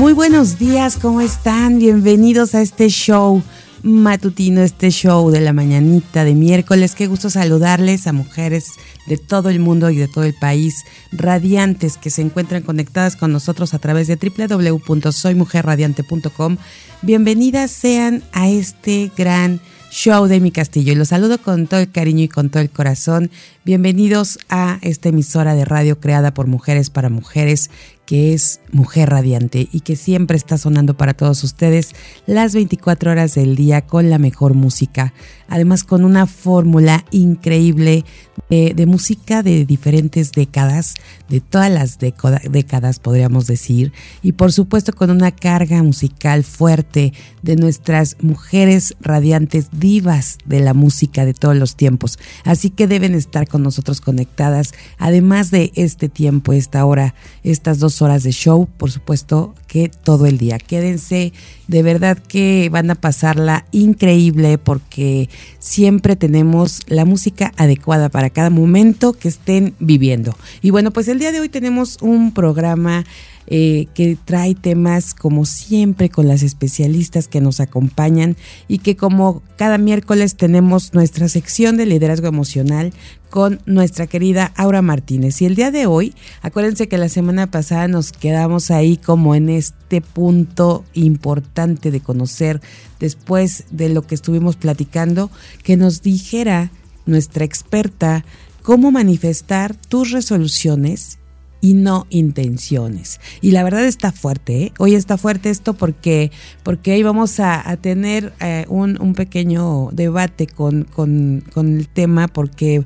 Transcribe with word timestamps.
Muy 0.00 0.14
buenos 0.14 0.58
días, 0.58 0.96
¿cómo 0.96 1.20
están? 1.20 1.78
Bienvenidos 1.78 2.54
a 2.54 2.62
este 2.62 2.88
show 2.88 3.42
matutino, 3.82 4.62
este 4.62 4.90
show 4.90 5.30
de 5.30 5.42
la 5.42 5.52
mañanita 5.52 6.24
de 6.24 6.34
miércoles. 6.34 6.94
Qué 6.94 7.06
gusto 7.06 7.28
saludarles 7.28 8.06
a 8.06 8.14
mujeres 8.14 8.68
de 9.06 9.18
todo 9.18 9.50
el 9.50 9.60
mundo 9.60 9.90
y 9.90 9.96
de 9.96 10.08
todo 10.08 10.24
el 10.24 10.32
país, 10.32 10.86
radiantes 11.12 11.98
que 11.98 12.08
se 12.08 12.22
encuentran 12.22 12.62
conectadas 12.62 13.14
con 13.14 13.30
nosotros 13.30 13.74
a 13.74 13.78
través 13.78 14.08
de 14.08 14.16
www.soymujerradiante.com. 14.16 16.56
Bienvenidas 17.02 17.70
sean 17.70 18.22
a 18.32 18.48
este 18.48 19.12
gran 19.14 19.60
show 19.90 20.28
de 20.28 20.40
mi 20.40 20.50
castillo 20.50 20.92
y 20.92 20.96
los 20.96 21.08
saludo 21.08 21.36
con 21.36 21.66
todo 21.66 21.80
el 21.80 21.90
cariño 21.90 22.22
y 22.22 22.28
con 22.28 22.48
todo 22.48 22.62
el 22.62 22.70
corazón. 22.70 23.30
Bienvenidos 23.64 24.38
a 24.48 24.78
esta 24.80 25.10
emisora 25.10 25.54
de 25.54 25.66
radio 25.66 26.00
creada 26.00 26.32
por 26.32 26.46
mujeres 26.46 26.88
para 26.88 27.10
mujeres 27.10 27.70
que 28.10 28.34
es 28.34 28.60
Mujer 28.72 29.08
Radiante 29.08 29.68
y 29.70 29.82
que 29.82 29.94
siempre 29.94 30.36
está 30.36 30.58
sonando 30.58 30.96
para 30.96 31.14
todos 31.14 31.44
ustedes 31.44 31.92
las 32.26 32.54
24 32.54 33.12
horas 33.12 33.36
del 33.36 33.54
día 33.54 33.82
con 33.82 34.10
la 34.10 34.18
mejor 34.18 34.54
música. 34.54 35.14
Además 35.48 35.84
con 35.84 36.04
una 36.04 36.26
fórmula 36.26 37.04
increíble 37.12 38.04
de, 38.50 38.86
música 38.86 39.42
de 39.42 39.64
diferentes 39.64 40.32
décadas, 40.32 40.94
de 41.28 41.40
todas 41.40 41.70
las 41.70 41.98
décadas 41.98 42.98
podríamos 42.98 43.46
decir, 43.46 43.92
y 44.22 44.32
por 44.32 44.52
supuesto 44.52 44.92
con 44.92 45.10
una 45.10 45.30
carga 45.30 45.82
musical 45.82 46.42
fuerte 46.42 47.12
de 47.42 47.56
nuestras 47.56 48.16
mujeres 48.20 48.96
radiantes 49.00 49.68
divas 49.72 50.38
de 50.44 50.60
la 50.60 50.74
música 50.74 51.24
de 51.24 51.32
todos 51.32 51.56
los 51.56 51.76
tiempos. 51.76 52.18
Así 52.44 52.70
que 52.70 52.88
deben 52.88 53.14
estar 53.14 53.46
con 53.46 53.62
nosotros 53.62 54.00
conectadas, 54.00 54.72
además 54.98 55.50
de 55.50 55.70
este 55.76 56.08
tiempo, 56.08 56.52
esta 56.52 56.84
hora, 56.84 57.14
estas 57.44 57.78
dos 57.78 58.02
horas 58.02 58.24
de 58.24 58.32
show, 58.32 58.68
por 58.76 58.90
supuesto 58.90 59.54
que 59.68 59.88
todo 59.88 60.26
el 60.26 60.38
día. 60.38 60.58
Quédense, 60.58 61.32
de 61.68 61.82
verdad 61.84 62.18
que 62.18 62.68
van 62.72 62.90
a 62.90 62.96
pasarla 62.96 63.64
increíble 63.70 64.58
porque 64.58 65.28
siempre 65.60 66.16
tenemos 66.16 66.80
la 66.88 67.04
música 67.04 67.52
adecuada 67.56 68.08
para 68.08 68.30
cada 68.30 68.50
momento 68.50 69.12
que 69.12 69.28
estén 69.28 69.74
viviendo. 69.78 70.36
Y 70.60 70.70
bueno, 70.70 70.90
pues 70.90 71.06
el 71.06 71.20
día 71.20 71.30
de 71.30 71.38
hoy 71.38 71.48
tenemos 71.48 71.98
un 72.00 72.32
programa 72.32 73.04
eh, 73.46 73.88
que 73.94 74.16
trae 74.24 74.54
temas 74.54 75.12
como 75.14 75.44
siempre 75.44 76.08
con 76.08 76.28
las 76.28 76.42
especialistas 76.42 77.26
que 77.26 77.40
nos 77.40 77.58
acompañan 77.58 78.36
y 78.68 78.78
que 78.78 78.96
como 78.96 79.42
cada 79.56 79.76
miércoles 79.76 80.36
tenemos 80.36 80.94
nuestra 80.94 81.28
sección 81.28 81.76
de 81.76 81.86
liderazgo 81.86 82.28
emocional 82.28 82.92
con 83.28 83.60
nuestra 83.66 84.06
querida 84.06 84.52
Aura 84.56 84.82
Martínez. 84.82 85.40
Y 85.40 85.46
el 85.46 85.54
día 85.54 85.70
de 85.70 85.86
hoy, 85.86 86.14
acuérdense 86.42 86.88
que 86.88 86.98
la 86.98 87.08
semana 87.08 87.50
pasada 87.50 87.88
nos 87.88 88.12
quedamos 88.12 88.70
ahí 88.70 88.96
como 88.96 89.34
en 89.34 89.48
este 89.48 90.00
punto 90.00 90.84
importante 90.94 91.90
de 91.90 92.00
conocer 92.00 92.60
después 92.98 93.64
de 93.70 93.88
lo 93.88 94.02
que 94.02 94.14
estuvimos 94.14 94.56
platicando, 94.56 95.30
que 95.62 95.76
nos 95.76 96.02
dijera 96.02 96.70
nuestra 97.06 97.44
experta 97.44 98.24
cómo 98.62 98.90
manifestar 98.90 99.74
tus 99.74 100.10
resoluciones 100.10 101.19
y 101.60 101.74
no 101.74 102.06
intenciones. 102.10 103.20
Y 103.40 103.50
la 103.50 103.62
verdad 103.62 103.84
está 103.84 104.12
fuerte, 104.12 104.62
¿eh? 104.62 104.72
hoy 104.78 104.94
está 104.94 105.18
fuerte 105.18 105.50
esto 105.50 105.74
porque, 105.74 106.30
porque 106.62 106.92
ahí 106.92 107.02
vamos 107.02 107.40
a, 107.40 107.76
tener 107.80 108.32
eh, 108.40 108.64
un, 108.68 109.00
un, 109.00 109.14
pequeño 109.14 109.90
debate 109.92 110.46
con, 110.46 110.84
con, 110.84 111.44
con, 111.52 111.78
el 111.78 111.88
tema 111.88 112.28
porque 112.28 112.84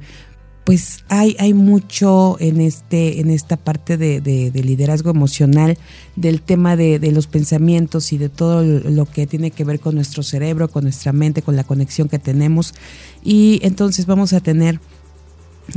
pues 0.65 1.05
hay, 1.09 1.37
hay 1.39 1.53
mucho 1.53 2.37
en 2.41 2.61
este, 2.61 3.21
en 3.21 3.31
esta 3.31 3.57
parte 3.57 3.97
de, 3.97 4.21
de, 4.21 4.51
de 4.51 4.63
liderazgo 4.63 5.11
emocional, 5.11 5.77
del 6.17 6.41
tema 6.41 6.75
de, 6.75 6.99
de, 6.99 7.13
los 7.13 7.27
pensamientos 7.27 8.13
y 8.13 8.19
de 8.19 8.31
todo 8.31 8.63
lo 8.63 9.05
que 9.05 9.27
tiene 9.27 9.51
que 9.51 9.65
ver 9.65 9.79
con 9.79 9.95
nuestro 9.95 10.23
cerebro, 10.23 10.69
con 10.69 10.85
nuestra 10.85 11.13
mente, 11.13 11.43
con 11.43 11.55
la 11.55 11.65
conexión 11.65 12.09
que 12.09 12.19
tenemos. 12.19 12.75
Y 13.23 13.61
entonces 13.63 14.07
vamos 14.07 14.33
a 14.33 14.41
tener 14.41 14.81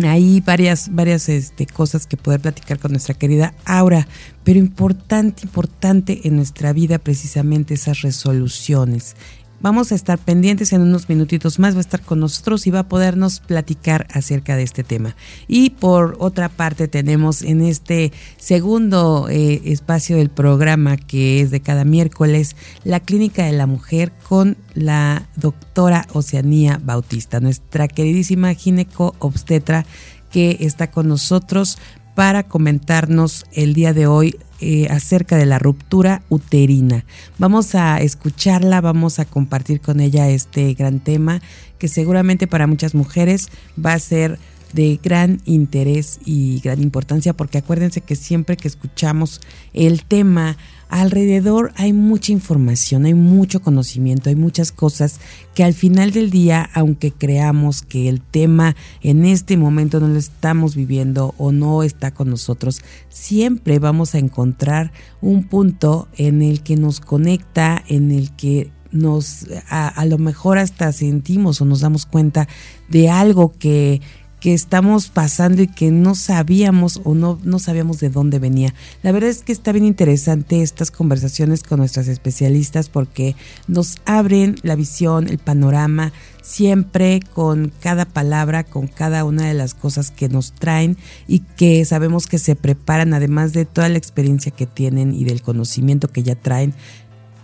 hay 0.04 0.42
varias, 0.42 0.94
varias 0.94 1.30
este, 1.30 1.66
cosas 1.66 2.08
que 2.08 2.18
poder 2.18 2.42
platicar 2.42 2.80
con 2.80 2.92
nuestra 2.92 3.14
querida 3.14 3.54
Aura, 3.66 4.08
pero 4.44 4.60
importante, 4.60 5.44
importante 5.44 6.28
en 6.28 6.36
nuestra 6.36 6.74
vida 6.74 7.00
precisamente 7.00 7.74
esas 7.74 8.02
resoluciones, 8.02 9.16
Vamos 9.60 9.92
a 9.92 9.96
estar 9.96 10.20
pendientes 10.20 10.72
en 10.72 10.82
unos 10.82 11.10
minutitos 11.10 11.58
más, 11.58 11.74
va 11.74 11.80
a 11.80 11.82
estar 11.82 12.02
con 12.02 12.20
nosotros 12.20 12.68
y 12.68 12.72
va 12.72 12.80
a 12.80 12.88
podernos 12.88 13.40
platicar 13.40 14.06
acerca 14.14 14.56
de 14.56 14.62
este 14.62 14.84
tema. 14.84 15.16
Y 15.48 15.72
por 15.72 16.16
otra 16.20 16.48
parte 16.48 16.88
tenemos 16.88 17.42
en 17.42 17.62
este 17.62 18.14
segundo 18.38 19.28
eh, 19.30 19.62
espacio 19.66 20.18
del 20.18 20.30
programa 20.30 20.96
que 20.96 21.42
es 21.42 21.50
de 21.50 21.60
cada 21.60 21.86
miércoles 21.86 22.56
la 22.84 23.00
Clínica 23.00 23.46
de 23.46 23.54
la 23.54 23.66
Mujer 23.66 24.12
con 24.30 24.58
la 24.76 25.28
doctora 25.36 26.06
Oceanía 26.14 26.80
Bautista, 26.84 27.40
nuestra 27.40 27.88
queridísima 27.88 28.54
gineco 28.54 29.16
obstetra 29.18 29.86
que 30.32 30.58
está 30.60 30.92
con 30.92 31.08
nosotros 31.08 31.78
para 32.18 32.42
comentarnos 32.42 33.46
el 33.54 33.76
día 33.76 33.94
de 33.94 34.08
hoy 34.08 34.40
eh, 34.60 34.88
acerca 34.90 35.38
de 35.38 35.46
la 35.46 35.60
ruptura 35.60 36.24
uterina. 36.30 37.06
Vamos 37.38 37.76
a 37.76 38.02
escucharla, 38.02 38.82
vamos 38.82 39.20
a 39.20 39.26
compartir 39.26 39.82
con 39.82 40.00
ella 40.00 40.28
este 40.28 40.74
gran 40.74 41.00
tema 41.00 41.44
que 41.78 41.88
seguramente 41.88 42.48
para 42.48 42.66
muchas 42.66 42.96
mujeres 42.96 43.50
va 43.78 43.94
a 43.94 44.00
ser 44.00 44.40
de 44.74 45.00
gran 45.04 45.42
interés 45.46 46.20
y 46.26 46.60
gran 46.62 46.82
importancia 46.82 47.34
porque 47.34 47.60
acuérdense 47.60 48.02
que 48.02 48.16
siempre 48.16 48.58
que 48.58 48.68
escuchamos 48.68 49.40
el 49.74 50.04
tema 50.04 50.58
alrededor 50.90 51.72
hay 51.76 51.94
mucha 51.94 52.32
información, 52.32 53.06
hay 53.06 53.14
mucho 53.14 53.62
conocimiento, 53.62 54.30
hay 54.30 54.36
muchas 54.36 54.72
cosas 54.72 55.20
que 55.54 55.64
al 55.64 55.74
final 55.74 56.12
del 56.12 56.30
día, 56.30 56.70
aunque 56.74 57.12
creamos 57.12 57.82
que 57.82 58.10
el 58.10 58.22
tema 58.22 58.76
en 59.02 59.26
este 59.26 59.58
momento 59.58 60.00
no 60.00 60.08
lo 60.08 60.18
estamos 60.18 60.76
viviendo 60.76 61.34
o 61.38 61.52
no 61.52 61.84
está 61.84 62.12
con 62.12 62.30
nosotros, 62.30 62.82
siempre 63.10 63.80
vamos 63.80 64.16
a 64.16 64.20
encontrar 64.20 64.92
un 65.22 65.44
punto 65.44 66.08
en 66.18 66.42
el 66.42 66.62
que 66.62 66.76
nos 66.76 67.00
conecta, 67.00 67.84
en 67.88 68.12
el 68.12 68.32
que 68.36 68.72
nos 68.92 69.48
a, 69.70 69.88
a 69.88 70.06
lo 70.06 70.18
mejor 70.18 70.58
hasta 70.58 70.92
sentimos 70.94 71.62
o 71.62 71.66
nos 71.66 71.82
damos 71.82 72.06
cuenta 72.06 72.48
de 72.90 73.10
algo 73.10 73.54
que 73.58 74.02
que 74.40 74.54
estamos 74.54 75.10
pasando 75.10 75.62
y 75.62 75.68
que 75.68 75.90
no 75.90 76.14
sabíamos 76.14 77.02
o 77.04 77.16
no, 77.16 77.40
no 77.44 77.60
sabíamos 77.60 78.00
de 78.00 78.10
dónde 78.10 78.40
venía. 78.40 78.74
La 79.02 79.12
verdad 79.12 79.30
es 79.30 79.42
que 79.42 79.52
está 79.52 79.72
bien 79.72 79.86
interesante 79.86 80.62
estas 80.62 80.92
conversaciones 80.92 81.64
con 81.64 81.80
nuestras 81.80 82.08
especialistas 82.08 82.90
porque 82.90 83.36
nos 83.68 83.98
abren 84.06 84.56
la 84.62 84.76
visión, 84.76 85.28
el 85.28 85.40
panorama, 85.40 86.14
siempre 86.44 87.20
con 87.34 87.74
cada 87.82 88.06
palabra, 88.06 88.64
con 88.64 88.88
cada 88.88 89.26
una 89.26 89.48
de 89.48 89.54
las 89.54 89.74
cosas 89.74 90.12
que 90.12 90.30
nos 90.30 90.54
traen 90.54 90.98
y 91.28 91.40
que 91.40 91.84
sabemos 91.86 92.28
que 92.28 92.38
se 92.38 92.56
preparan, 92.56 93.14
además 93.14 93.54
de 93.54 93.66
toda 93.66 93.90
la 93.90 93.98
experiencia 93.98 94.52
que 94.52 94.66
tienen 94.66 95.14
y 95.14 95.26
del 95.26 95.42
conocimiento 95.42 96.10
que 96.10 96.24
ya 96.24 96.36
traen 96.36 96.74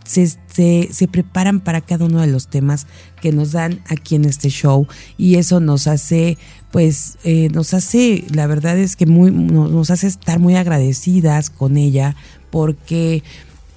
se, 0.03 0.27
se, 0.91 1.07
preparan 1.07 1.59
para 1.59 1.81
cada 1.81 2.05
uno 2.05 2.21
de 2.21 2.27
los 2.27 2.47
temas 2.47 2.87
que 3.21 3.31
nos 3.31 3.53
dan 3.53 3.81
aquí 3.87 4.15
en 4.15 4.25
este 4.25 4.49
show 4.49 4.87
y 5.17 5.35
eso 5.35 5.59
nos 5.59 5.87
hace 5.87 6.37
pues 6.71 7.17
eh, 7.23 7.49
nos 7.53 7.73
hace 7.73 8.25
la 8.29 8.47
verdad 8.47 8.77
es 8.77 8.95
que 8.95 9.05
muy 9.05 9.31
nos 9.31 9.89
hace 9.91 10.07
estar 10.07 10.39
muy 10.39 10.55
agradecidas 10.55 11.49
con 11.49 11.77
ella 11.77 12.15
porque 12.51 13.23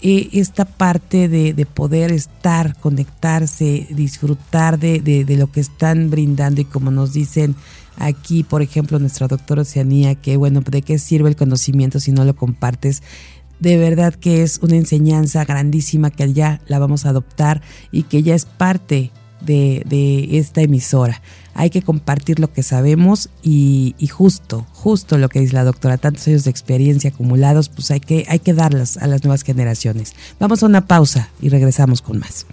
eh, 0.03 0.29
esta 0.33 0.67
parte 0.67 1.29
de, 1.29 1.55
de, 1.55 1.65
poder 1.65 2.13
estar, 2.13 2.77
conectarse, 2.77 3.87
disfrutar 3.91 4.79
de, 4.79 5.01
de, 5.01 5.25
de, 5.25 5.37
lo 5.37 5.51
que 5.51 5.61
están 5.61 6.11
brindando 6.11 6.61
y 6.61 6.65
como 6.65 6.91
nos 6.91 7.15
dicen 7.15 7.57
aquí, 7.97 8.43
por 8.43 8.63
ejemplo, 8.63 8.99
nuestra 8.99 9.27
doctora 9.27 9.63
Oceanía, 9.63 10.15
que 10.15 10.37
bueno, 10.37 10.61
¿de 10.61 10.83
qué 10.83 10.99
sirve 10.99 11.29
el 11.29 11.37
conocimiento 11.37 11.99
si 11.99 12.13
no 12.13 12.25
lo 12.25 12.37
compartes? 12.37 13.03
De 13.61 13.77
verdad 13.77 14.15
que 14.15 14.43
es 14.43 14.59
una 14.63 14.77
enseñanza 14.77 15.45
grandísima 15.45 16.11
que 16.11 16.33
ya 16.33 16.61
la 16.67 16.79
vamos 16.79 17.07
a 17.07 17.11
adoptar 17.11 17.63
y 17.91 18.05
que 18.05 18.23
ya 18.23 18.35
es 18.35 18.45
parte 18.45 19.11
de, 19.41 19.83
de 19.87 20.39
esta 20.39 20.63
emisora. 20.63 21.23
Hay 21.55 21.71
que 21.71 21.81
compartir 21.81 22.39
lo 22.39 22.53
que 22.53 22.63
sabemos 22.63 23.31
y, 23.43 23.95
justo, 24.13 24.67
justo 24.73 25.17
lo 25.17 25.31
que 25.31 25.41
dice 25.41 25.55
la 25.55 25.65
doctora, 25.65 25.97
tantos 25.97 26.29
años 26.29 26.45
de 26.45 26.51
experiencia 26.51 27.11
acumulados, 27.11 27.71
pues 27.71 27.91
hay 27.91 28.01
que, 28.01 28.27
hay 28.29 28.41
que 28.41 28.53
darlas 28.53 28.99
a 28.99 29.07
las 29.07 29.25
nuevas 29.25 29.43
generaciones. 29.43 30.15
Vamos 30.39 30.63
a 30.63 30.67
una 30.67 30.87
pausa 30.87 31.31
y 31.41 31.49
regresamos 31.49 32.03
con 32.03 32.19
más. 32.19 32.47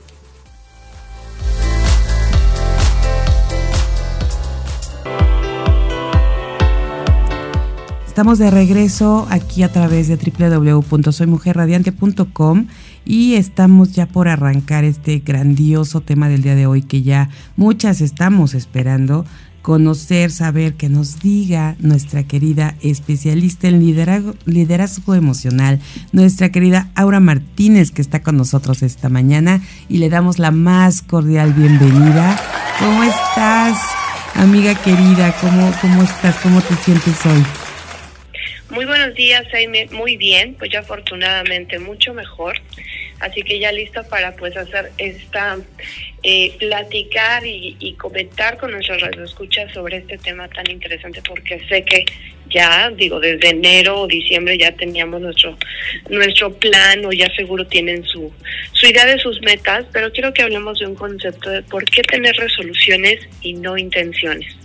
Estamos 8.13 8.37
de 8.37 8.51
regreso 8.51 9.25
aquí 9.31 9.63
a 9.63 9.71
través 9.71 10.07
de 10.07 10.17
www.soymujerradiante.com 10.17 12.67
y 13.05 13.33
estamos 13.33 13.93
ya 13.93 14.05
por 14.05 14.27
arrancar 14.27 14.83
este 14.83 15.23
grandioso 15.25 15.99
tema 15.99 16.29
del 16.29 16.43
día 16.43 16.53
de 16.53 16.67
hoy 16.67 16.83
que 16.83 17.01
ya 17.01 17.29
muchas 17.55 18.01
estamos 18.01 18.53
esperando 18.53 19.25
conocer, 19.63 20.29
saber, 20.29 20.75
que 20.75 20.89
nos 20.89 21.21
diga 21.21 21.75
nuestra 21.79 22.21
querida 22.21 22.75
especialista 22.81 23.67
en 23.67 23.79
liderazgo, 23.79 24.35
liderazgo, 24.45 25.15
emocional, 25.15 25.79
nuestra 26.11 26.51
querida 26.51 26.91
Aura 26.93 27.19
Martínez, 27.19 27.89
que 27.89 28.03
está 28.03 28.21
con 28.21 28.37
nosotros 28.37 28.83
esta 28.83 29.09
mañana 29.09 29.59
y 29.89 29.97
le 29.97 30.11
damos 30.11 30.37
la 30.37 30.51
más 30.51 31.01
cordial 31.01 31.53
bienvenida. 31.53 32.39
¿Cómo 32.77 33.05
estás, 33.05 33.79
amiga 34.35 34.75
querida? 34.75 35.35
¿Cómo, 35.41 35.71
cómo 35.81 36.03
estás? 36.03 36.35
¿Cómo 36.43 36.61
te 36.61 36.75
sientes 36.75 37.25
hoy? 37.25 37.43
Muy 38.73 38.85
buenos 38.85 39.13
días, 39.13 39.47
Jaime. 39.51 39.87
Muy 39.91 40.17
bien, 40.17 40.55
pues 40.55 40.71
ya 40.71 40.79
afortunadamente 40.79 41.77
mucho 41.77 42.11
mejor. 42.15 42.59
Así 43.19 43.43
que 43.43 43.59
ya 43.59 43.71
lista 43.71 44.01
para 44.01 44.35
pues 44.35 44.57
hacer 44.57 44.91
esta, 44.97 45.59
eh, 46.23 46.55
platicar 46.57 47.45
y, 47.45 47.77
y, 47.79 47.93
comentar 47.93 48.57
con 48.57 48.71
nuestros 48.71 48.99
radioescuchas 48.99 49.71
sobre 49.73 49.97
este 49.97 50.17
tema 50.17 50.47
tan 50.47 50.71
interesante 50.71 51.21
porque 51.21 51.59
sé 51.69 51.85
que 51.85 52.05
ya, 52.49 52.89
digo, 52.89 53.19
desde 53.19 53.49
enero 53.49 54.01
o 54.01 54.07
diciembre 54.07 54.57
ya 54.57 54.71
teníamos 54.71 55.21
nuestro, 55.21 55.55
nuestro 56.09 56.51
plan 56.53 57.05
o 57.05 57.11
ya 57.11 57.31
seguro 57.35 57.67
tienen 57.67 58.03
su, 58.03 58.33
su 58.71 58.87
idea 58.87 59.05
de 59.05 59.19
sus 59.19 59.39
metas, 59.41 59.85
pero 59.93 60.11
quiero 60.11 60.33
que 60.33 60.41
hablemos 60.41 60.79
de 60.79 60.87
un 60.87 60.95
concepto 60.95 61.51
de 61.51 61.61
por 61.61 61.85
qué 61.85 62.01
tener 62.01 62.35
resoluciones 62.37 63.19
y 63.43 63.53
no 63.53 63.77
intenciones. 63.77 64.62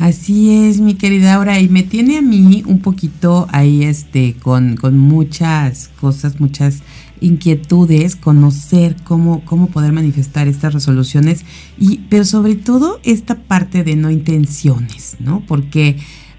Así 0.00 0.64
es, 0.64 0.80
mi 0.80 0.94
querida 0.94 1.34
Aura, 1.34 1.60
y 1.60 1.68
me 1.68 1.82
tiene 1.82 2.16
a 2.16 2.22
mí 2.22 2.62
un 2.66 2.80
poquito 2.80 3.46
ahí 3.52 3.84
este 3.84 4.32
con, 4.32 4.78
con 4.78 4.96
muchas 4.96 5.90
cosas, 6.00 6.40
muchas 6.40 6.78
inquietudes, 7.20 8.16
conocer 8.16 8.96
cómo, 9.04 9.44
cómo 9.44 9.66
poder 9.66 9.92
manifestar 9.92 10.48
estas 10.48 10.72
resoluciones, 10.72 11.44
y, 11.78 11.98
pero 12.08 12.24
sobre 12.24 12.54
todo 12.54 12.98
esta 13.04 13.34
parte 13.34 13.84
de 13.84 13.94
no 13.94 14.10
intenciones, 14.10 15.16
¿no? 15.20 15.42
Porque 15.46 15.98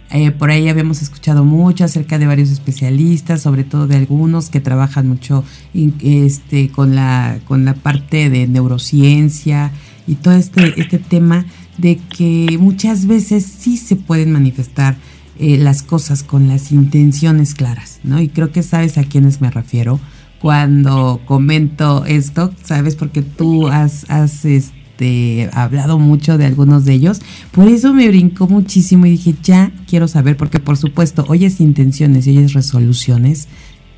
eh, 0.09 0.31
por 0.31 0.49
ahí 0.49 0.67
habíamos 0.67 1.03
escuchado 1.03 1.45
mucho 1.45 1.85
acerca 1.85 2.17
de 2.17 2.25
varios 2.25 2.49
especialistas, 2.49 3.43
sobre 3.43 3.63
todo 3.63 3.85
de 3.85 3.95
algunos 3.95 4.49
que 4.49 4.59
trabajan 4.59 5.07
mucho 5.07 5.43
este, 5.73 6.69
con, 6.69 6.95
la, 6.95 7.37
con 7.47 7.63
la 7.63 7.75
parte 7.75 8.31
de 8.31 8.47
neurociencia 8.47 9.71
y 10.07 10.15
todo 10.15 10.33
este, 10.33 10.81
este 10.81 10.97
tema 10.97 11.45
de 11.81 11.97
que 11.97 12.57
muchas 12.59 13.07
veces 13.07 13.43
sí 13.43 13.75
se 13.75 13.95
pueden 13.95 14.31
manifestar 14.31 14.95
eh, 15.39 15.57
las 15.57 15.81
cosas 15.81 16.23
con 16.23 16.47
las 16.47 16.71
intenciones 16.71 17.55
claras, 17.55 17.99
¿no? 18.03 18.21
Y 18.21 18.29
creo 18.29 18.51
que 18.51 18.61
sabes 18.61 18.97
a 18.97 19.03
quiénes 19.03 19.41
me 19.41 19.49
refiero 19.49 19.99
cuando 20.39 21.21
comento 21.25 22.05
esto, 22.05 22.53
¿sabes? 22.63 22.95
Porque 22.95 23.21
tú 23.21 23.67
has, 23.67 24.05
has 24.09 24.45
este, 24.45 25.49
hablado 25.53 25.97
mucho 25.97 26.37
de 26.37 26.45
algunos 26.45 26.85
de 26.85 26.93
ellos. 26.93 27.21
Por 27.51 27.67
eso 27.67 27.93
me 27.93 28.07
brincó 28.07 28.47
muchísimo 28.47 29.05
y 29.07 29.11
dije, 29.11 29.35
ya 29.41 29.71
quiero 29.87 30.07
saber, 30.07 30.37
porque 30.37 30.59
por 30.59 30.77
supuesto, 30.77 31.25
oyes 31.27 31.59
intenciones 31.59 32.27
y 32.27 32.37
oyes 32.37 32.53
resoluciones. 32.53 33.47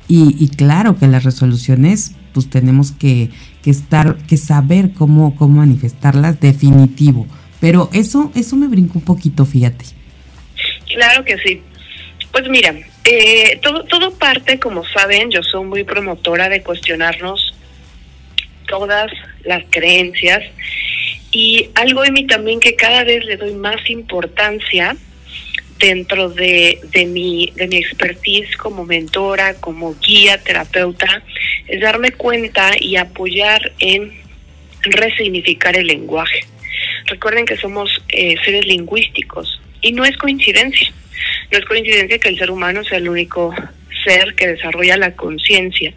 Y, 0.08 0.36
y 0.38 0.48
claro 0.48 0.96
que 0.98 1.08
las 1.08 1.24
resoluciones, 1.24 2.12
pues 2.32 2.48
tenemos 2.48 2.92
que, 2.92 3.30
que 3.62 3.70
estar, 3.70 4.16
que 4.18 4.36
saber 4.36 4.92
cómo, 4.92 5.34
cómo 5.34 5.58
manifestarlas 5.58 6.40
definitivo 6.40 7.26
pero 7.64 7.88
eso, 7.94 8.30
eso 8.34 8.56
me 8.56 8.68
brincó 8.68 8.98
un 8.98 9.06
poquito, 9.06 9.46
fíjate. 9.46 9.86
Claro 10.86 11.24
que 11.24 11.38
sí. 11.38 11.62
Pues 12.30 12.46
mira, 12.46 12.74
eh, 13.06 13.58
todo, 13.62 13.84
todo 13.84 14.12
parte, 14.18 14.58
como 14.58 14.84
saben, 14.84 15.30
yo 15.30 15.42
soy 15.42 15.64
muy 15.64 15.82
promotora 15.82 16.50
de 16.50 16.62
cuestionarnos 16.62 17.54
todas 18.68 19.10
las 19.44 19.64
creencias 19.70 20.42
y 21.32 21.70
algo 21.74 22.04
en 22.04 22.12
mí 22.12 22.26
también 22.26 22.60
que 22.60 22.76
cada 22.76 23.02
vez 23.02 23.24
le 23.24 23.38
doy 23.38 23.54
más 23.54 23.88
importancia 23.88 24.94
dentro 25.78 26.28
de, 26.28 26.80
de, 26.92 27.06
mi, 27.06 27.50
de 27.56 27.66
mi 27.66 27.76
expertise 27.76 28.58
como 28.58 28.84
mentora, 28.84 29.54
como 29.54 29.94
guía, 30.06 30.36
terapeuta, 30.36 31.22
es 31.66 31.80
darme 31.80 32.12
cuenta 32.12 32.72
y 32.78 32.96
apoyar 32.96 33.72
en 33.78 34.12
resignificar 34.82 35.74
el 35.78 35.86
lenguaje. 35.86 36.44
Recuerden 37.06 37.44
que 37.44 37.56
somos 37.56 38.02
eh, 38.08 38.36
seres 38.44 38.66
lingüísticos 38.66 39.60
y 39.80 39.92
no 39.92 40.04
es 40.04 40.16
coincidencia. 40.16 40.92
No 41.50 41.58
es 41.58 41.64
coincidencia 41.64 42.18
que 42.18 42.28
el 42.28 42.38
ser 42.38 42.50
humano 42.50 42.82
sea 42.84 42.98
el 42.98 43.08
único 43.08 43.54
ser 44.04 44.34
que 44.34 44.48
desarrolla 44.48 44.96
la 44.96 45.14
conciencia. 45.14 45.92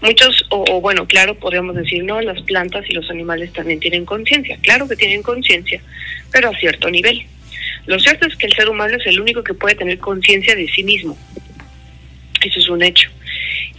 Muchos, 0.00 0.44
o, 0.50 0.64
o, 0.68 0.80
bueno, 0.80 1.06
claro, 1.06 1.34
podríamos 1.34 1.76
decir, 1.76 2.02
no, 2.04 2.20
las 2.20 2.40
plantas 2.42 2.84
y 2.88 2.92
los 2.92 3.08
animales 3.10 3.52
también 3.52 3.80
tienen 3.80 4.04
conciencia. 4.04 4.58
Claro 4.62 4.88
que 4.88 4.96
tienen 4.96 5.22
conciencia, 5.22 5.80
pero 6.32 6.50
a 6.50 6.58
cierto 6.58 6.90
nivel. 6.90 7.24
Lo 7.86 7.98
cierto 7.98 8.26
es 8.26 8.36
que 8.36 8.46
el 8.46 8.54
ser 8.54 8.68
humano 8.68 8.96
es 8.96 9.06
el 9.06 9.20
único 9.20 9.42
que 9.42 9.54
puede 9.54 9.74
tener 9.74 9.98
conciencia 9.98 10.54
de 10.54 10.68
sí 10.68 10.82
mismo. 10.82 11.16
Eso 12.40 12.58
es 12.58 12.68
un 12.68 12.82
hecho. 12.82 13.10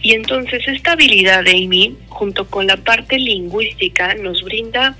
Y 0.02 0.12
entonces 0.12 0.62
esta 0.66 0.92
habilidad 0.92 1.44
de 1.44 1.52
Amy, 1.52 1.96
junto 2.08 2.46
con 2.46 2.66
la 2.66 2.76
parte 2.76 3.18
lingüística, 3.18 4.14
nos 4.14 4.42
brinda 4.42 4.96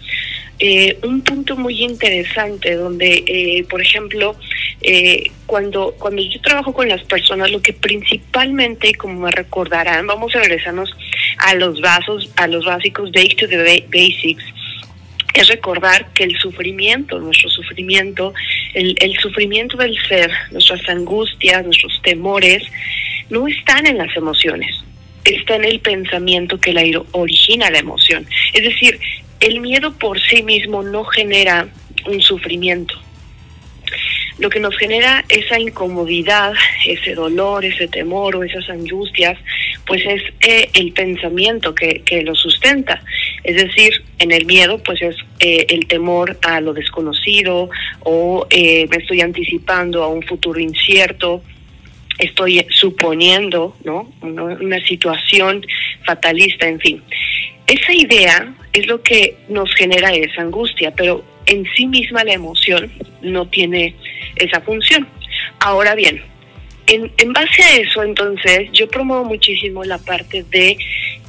eh, 0.67 0.97
un 1.03 1.21
punto 1.21 1.59
muy 1.59 1.85
interesante 1.85 2.75
donde, 2.75 3.23
eh, 3.27 3.67
por 3.69 3.83
ejemplo, 3.83 4.35
eh, 4.81 5.31
cuando, 5.45 5.95
cuando 5.99 6.23
yo 6.23 6.41
trabajo 6.41 6.73
con 6.73 6.89
las 6.89 7.03
personas, 7.03 7.51
lo 7.51 7.61
que 7.61 7.75
principalmente, 7.75 8.95
como 8.95 9.21
me 9.21 9.31
recordarán, 9.31 10.07
vamos 10.07 10.35
a 10.35 10.39
regresarnos 10.39 10.91
a 11.37 11.55
los 11.55 11.83
vasos, 11.83 12.31
a 12.37 12.47
los 12.47 12.65
básicos, 12.65 13.13
to 13.13 13.47
the 13.47 13.85
basics, 13.93 14.43
es 15.35 15.49
recordar 15.49 16.11
que 16.15 16.25
el 16.25 16.39
sufrimiento, 16.39 17.19
nuestro 17.19 17.51
sufrimiento, 17.51 18.33
el, 18.73 18.97
el 19.03 19.19
sufrimiento 19.19 19.77
del 19.77 19.95
ser, 20.09 20.31
nuestras 20.51 20.89
angustias, 20.89 21.63
nuestros 21.63 22.01
temores, 22.01 22.63
no 23.29 23.47
están 23.49 23.87
en 23.87 23.99
las 23.99 24.17
emociones, 24.17 24.83
está 25.27 25.57
en 25.57 25.67
el 25.67 25.81
pensamiento 25.81 26.59
que 26.59 26.73
la 26.73 27.03
origina 27.13 27.71
la 27.71 27.81
emoción. 27.81 28.27
Es 28.55 28.63
decir, 28.63 28.99
el 29.45 29.61
miedo 29.61 29.93
por 29.93 30.21
sí 30.21 30.43
mismo 30.43 30.83
no 30.83 31.05
genera 31.05 31.69
un 32.07 32.21
sufrimiento. 32.23 32.95
Lo 34.39 34.51
que 34.51 34.59
nos 34.59 34.77
genera 34.77 35.25
esa 35.29 35.61
incomodidad, 35.61 36.55
ese 36.87 37.15
dolor, 37.15 37.65
ese 37.65 37.87
temor 37.87 38.35
o 38.35 38.43
esas 38.43 38.69
angustias, 38.69 39.39
pues 39.87 40.03
es 40.07 40.23
eh, 40.41 40.69
el 40.73 40.93
pensamiento 40.93 41.75
que, 41.75 42.03
lo 42.25 42.35
sustenta. 42.35 43.03
Es 43.45 43.57
decir, 43.57 44.03
en 44.19 44.33
el 44.33 44.47
miedo, 44.47 44.79
pues 44.83 45.03
es 45.03 45.17
eh, 45.41 45.67
el 45.69 45.87
temor 45.87 46.39
a 46.43 46.61
lo 46.61 46.73
desconocido 46.73 47.69
o 48.01 48.47
eh, 48.51 48.89
me 48.91 48.97
estoy 48.97 49.21
anticipando 49.21 50.03
a 50.03 50.09
un 50.09 50.23
futuro 50.23 50.59
incierto, 50.59 51.43
estoy 52.19 52.67
suponiendo, 52.71 53.77
¿no? 53.85 54.13
Una 54.23 54.85
situación 54.85 55.65
fatalista, 56.05 56.67
en 56.67 56.81
fin. 56.81 57.03
Esa 57.67 57.93
idea 57.95 58.55
es 58.73 58.87
lo 58.87 59.03
que 59.03 59.37
nos 59.49 59.75
genera 59.75 60.13
esa 60.13 60.43
angustia, 60.43 60.93
pero 60.95 61.25
en 61.47 61.65
sí 61.75 61.87
misma 61.87 62.25
la 62.25 62.35
emoción 62.35 62.91
no 63.23 63.47
tiene 63.47 63.95
esa 64.37 64.61
función. 64.61 65.07
Ahora 65.61 65.95
bien, 65.95 66.23
en, 66.87 67.11
en 67.17 67.33
base 67.33 67.63
a 67.63 67.77
eso, 67.77 68.03
entonces, 68.03 68.71
yo 68.73 68.89
promuevo 68.89 69.25
muchísimo 69.25 69.85
la 69.85 69.99
parte 69.99 70.45
de 70.51 70.77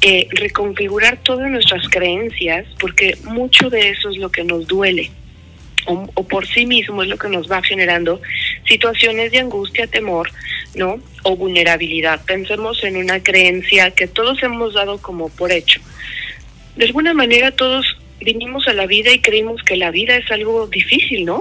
eh, 0.02 0.28
reconfigurar 0.32 1.18
todas 1.24 1.50
nuestras 1.50 1.88
creencias, 1.88 2.66
porque 2.80 3.18
mucho 3.24 3.70
de 3.70 3.90
eso 3.90 4.10
es 4.10 4.18
lo 4.18 4.30
que 4.30 4.44
nos 4.44 4.68
duele. 4.68 5.12
O, 5.88 6.10
o, 6.16 6.28
por 6.28 6.48
sí 6.48 6.66
mismo 6.66 7.04
es 7.04 7.10
lo 7.10 7.18
que 7.18 7.30
nos 7.30 7.50
va 7.50 7.62
generando 7.62 8.20
situaciones 8.68 9.32
de 9.32 9.38
angustia, 9.38 9.86
temor, 9.86 10.32
¿no? 10.74 11.00
O 11.24 11.36
vulnerabilidad. 11.38 12.26
Pensemos 12.26 12.84
en 12.84 12.98
una 12.98 13.22
creencia 13.22 13.92
que 13.92 14.08
todos 14.08 14.42
hemos 14.42 14.74
dado 14.74 14.98
como 14.98 15.30
por 15.30 15.52
hecho 15.52 15.80
de 16.76 16.86
alguna 16.86 17.14
manera 17.14 17.52
todos 17.52 17.86
vinimos 18.22 18.68
a 18.68 18.74
la 18.74 18.86
vida 18.86 19.14
y 19.14 19.20
creímos 19.20 19.62
que 19.64 19.78
la 19.78 19.92
vida 19.92 20.18
es 20.18 20.30
algo 20.32 20.68
difícil, 20.68 21.26
¿no? 21.26 21.40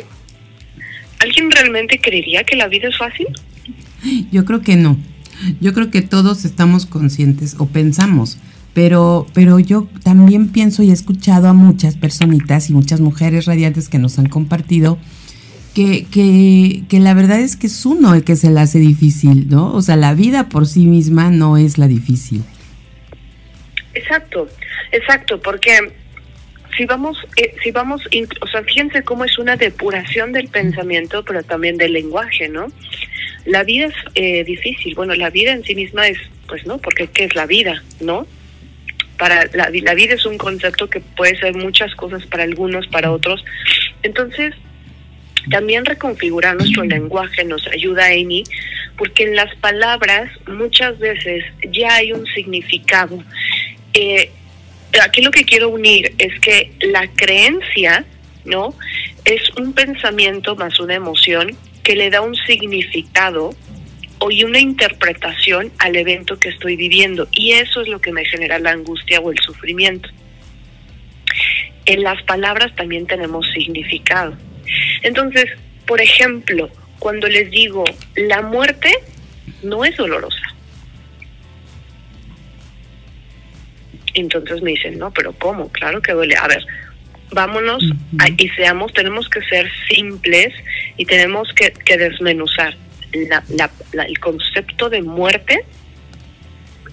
¿Alguien 1.21 1.51
realmente 1.51 1.99
creería 2.01 2.45
que 2.45 2.57
la 2.57 2.69
vida 2.69 2.89
es 2.89 2.99
fácil? 2.99 3.27
Yo 4.31 4.45
creo 4.45 4.61
que 4.61 4.77
no. 4.77 4.99
Yo 5.61 5.73
creo 5.73 5.91
que 5.91 6.03
todos 6.03 6.45
estamos 6.45 6.87
conscientes 6.87 7.57
o 7.59 7.67
pensamos, 7.67 8.39
pero, 8.73 9.27
pero 9.33 9.59
yo 9.59 9.89
también 10.03 10.49
pienso 10.49 10.83
y 10.83 10.91
he 10.91 10.93
escuchado 10.93 11.49
a 11.49 11.53
muchas 11.53 11.97
personitas 11.97 12.71
y 12.71 12.75
muchas 12.75 13.01
mujeres 13.01 13.47
radiantes 13.47 13.89
que 13.89 13.99
nos 13.99 14.19
han 14.19 14.29
compartido 14.29 14.99
que, 15.75 16.07
que, 16.11 16.85
que 16.89 17.01
la 17.01 17.15
verdad 17.15 17.41
es 17.41 17.57
que 17.57 17.67
es 17.67 17.85
uno 17.85 18.15
el 18.15 18.23
que 18.23 18.37
se 18.37 18.51
la 18.51 18.63
hace 18.63 18.79
difícil, 18.79 19.49
¿no? 19.49 19.73
O 19.73 19.83
sea, 19.83 19.97
la 19.97 20.15
vida 20.15 20.49
por 20.49 20.67
sí 20.67 20.87
misma 20.87 21.31
no 21.31 21.57
es 21.57 21.79
la 21.79 21.89
difícil. 21.89 22.43
Exacto, 23.95 24.49
exacto, 24.93 25.41
porque 25.41 25.93
si 26.77 26.85
vamos, 26.87 27.17
eh, 27.37 27.55
si 27.63 27.71
vamos, 27.71 28.03
o 28.41 28.47
sea, 28.49 28.63
fíjense 28.65 29.03
cómo 29.03 29.25
es 29.25 29.39
una 29.39 29.57
depuración 29.57 30.33
del 30.33 30.49
pensamiento, 30.49 31.25
pero 31.25 31.43
también 31.43 31.77
del 31.77 31.93
lenguaje, 31.93 32.49
¿no? 32.49 32.67
La 33.45 33.63
vida 33.63 33.87
es 33.87 33.95
eh, 34.15 34.45
difícil, 34.45 34.95
bueno, 34.95 35.15
la 35.15 35.31
vida 35.31 35.53
en 35.53 35.65
sí 35.65 35.75
misma 35.75 36.09
es, 36.09 36.19
pues 36.49 36.67
no, 36.67 36.79
porque 36.79 37.07
¿qué 37.09 37.25
es 37.25 37.35
la 37.35 37.47
vida, 37.47 37.83
no? 38.01 38.27
Para 39.19 39.47
la, 39.53 39.71
la 39.71 39.95
vida 39.95 40.15
es 40.15 40.27
un 40.27 40.39
concepto 40.39 40.91
que 40.91 41.01
puede 41.01 41.39
ser 41.39 41.55
muchas 41.55 41.95
cosas 41.95 42.27
para 42.27 42.43
algunos, 42.43 42.89
para 42.89 43.13
otros. 43.13 43.45
Entonces, 44.03 44.55
también 45.51 45.85
reconfigurar 45.85 46.57
nuestro 46.57 46.85
lenguaje 46.85 47.45
nos 47.45 47.67
ayuda, 47.69 48.07
Amy, 48.07 48.45
porque 48.97 49.25
en 49.25 49.37
las 49.37 49.55
palabras 49.57 50.31
muchas 50.47 50.99
veces 50.99 51.45
ya 51.71 51.97
hay 51.97 52.13
un 52.13 52.25
significado. 52.27 53.23
Eh, 53.95 54.31
aquí 55.03 55.23
lo 55.23 55.31
que 55.31 55.45
quiero 55.45 55.69
unir 55.69 56.15
es 56.19 56.39
que 56.41 56.73
la 56.81 57.09
creencia, 57.09 58.05
¿no? 58.45 58.75
Es 59.25 59.43
un 59.57 59.73
pensamiento 59.73 60.57
más 60.57 60.79
una 60.81 60.95
emoción 60.95 61.57
que 61.83 61.97
le 61.97 62.11
da 62.11 62.21
un 62.21 62.35
significado 62.35 63.55
o 64.19 64.31
y 64.31 64.45
una 64.45 64.59
interpretación 64.59 65.73
al 65.79 65.97
evento 65.97 66.39
que 66.39 66.49
estoy 66.49 66.77
viviendo. 66.77 67.29
Y 67.33 67.53
eso 67.53 67.83
es 67.83 67.89
lo 67.89 68.01
que 68.01 68.13
me 68.13 68.25
genera 68.25 68.59
la 68.59 68.71
angustia 68.71 69.21
o 69.21 69.31
el 69.31 69.39
sufrimiento. 69.39 70.09
En 71.87 72.03
las 72.03 72.23
palabras 72.23 72.75
también 72.75 73.07
tenemos 73.07 73.47
significado. 73.53 74.37
Entonces, 75.03 75.47
por 75.87 76.01
ejemplo, 76.01 76.71
cuando 76.99 77.29
les 77.29 77.51
digo, 77.51 77.85
la 78.15 78.41
muerte 78.41 78.91
no 79.63 79.85
es 79.85 79.97
dolorosa. 79.97 80.55
Entonces 84.15 84.63
me 84.63 84.71
dicen, 84.71 84.99
no, 84.99 85.11
pero 85.11 85.33
¿cómo? 85.33 85.71
Claro 85.71 86.01
que 86.01 86.13
duele. 86.13 86.37
A 86.37 86.47
ver, 86.47 86.65
vámonos 87.33 87.83
y 88.37 88.49
seamos, 88.51 88.93
tenemos 88.93 89.29
que 89.29 89.41
ser 89.43 89.71
simples 89.89 90.55
y 90.97 91.05
tenemos 91.05 91.53
que, 91.53 91.73
desmenuzar. 91.97 92.77
el 93.13 94.19
concepto 94.21 94.89
de 94.89 95.03
muerte 95.03 95.65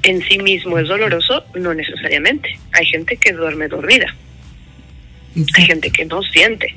en 0.03 0.21
sí 0.23 0.39
mismo 0.39 0.79
es 0.79 0.87
doloroso, 0.87 1.45
no 1.55 1.73
necesariamente. 1.73 2.57
Hay 2.73 2.85
gente 2.87 3.17
que 3.17 3.33
duerme 3.33 3.67
dormida. 3.67 4.15
Hay 5.35 5.65
gente 5.65 5.91
que 5.91 6.05
no 6.05 6.23
siente. 6.23 6.75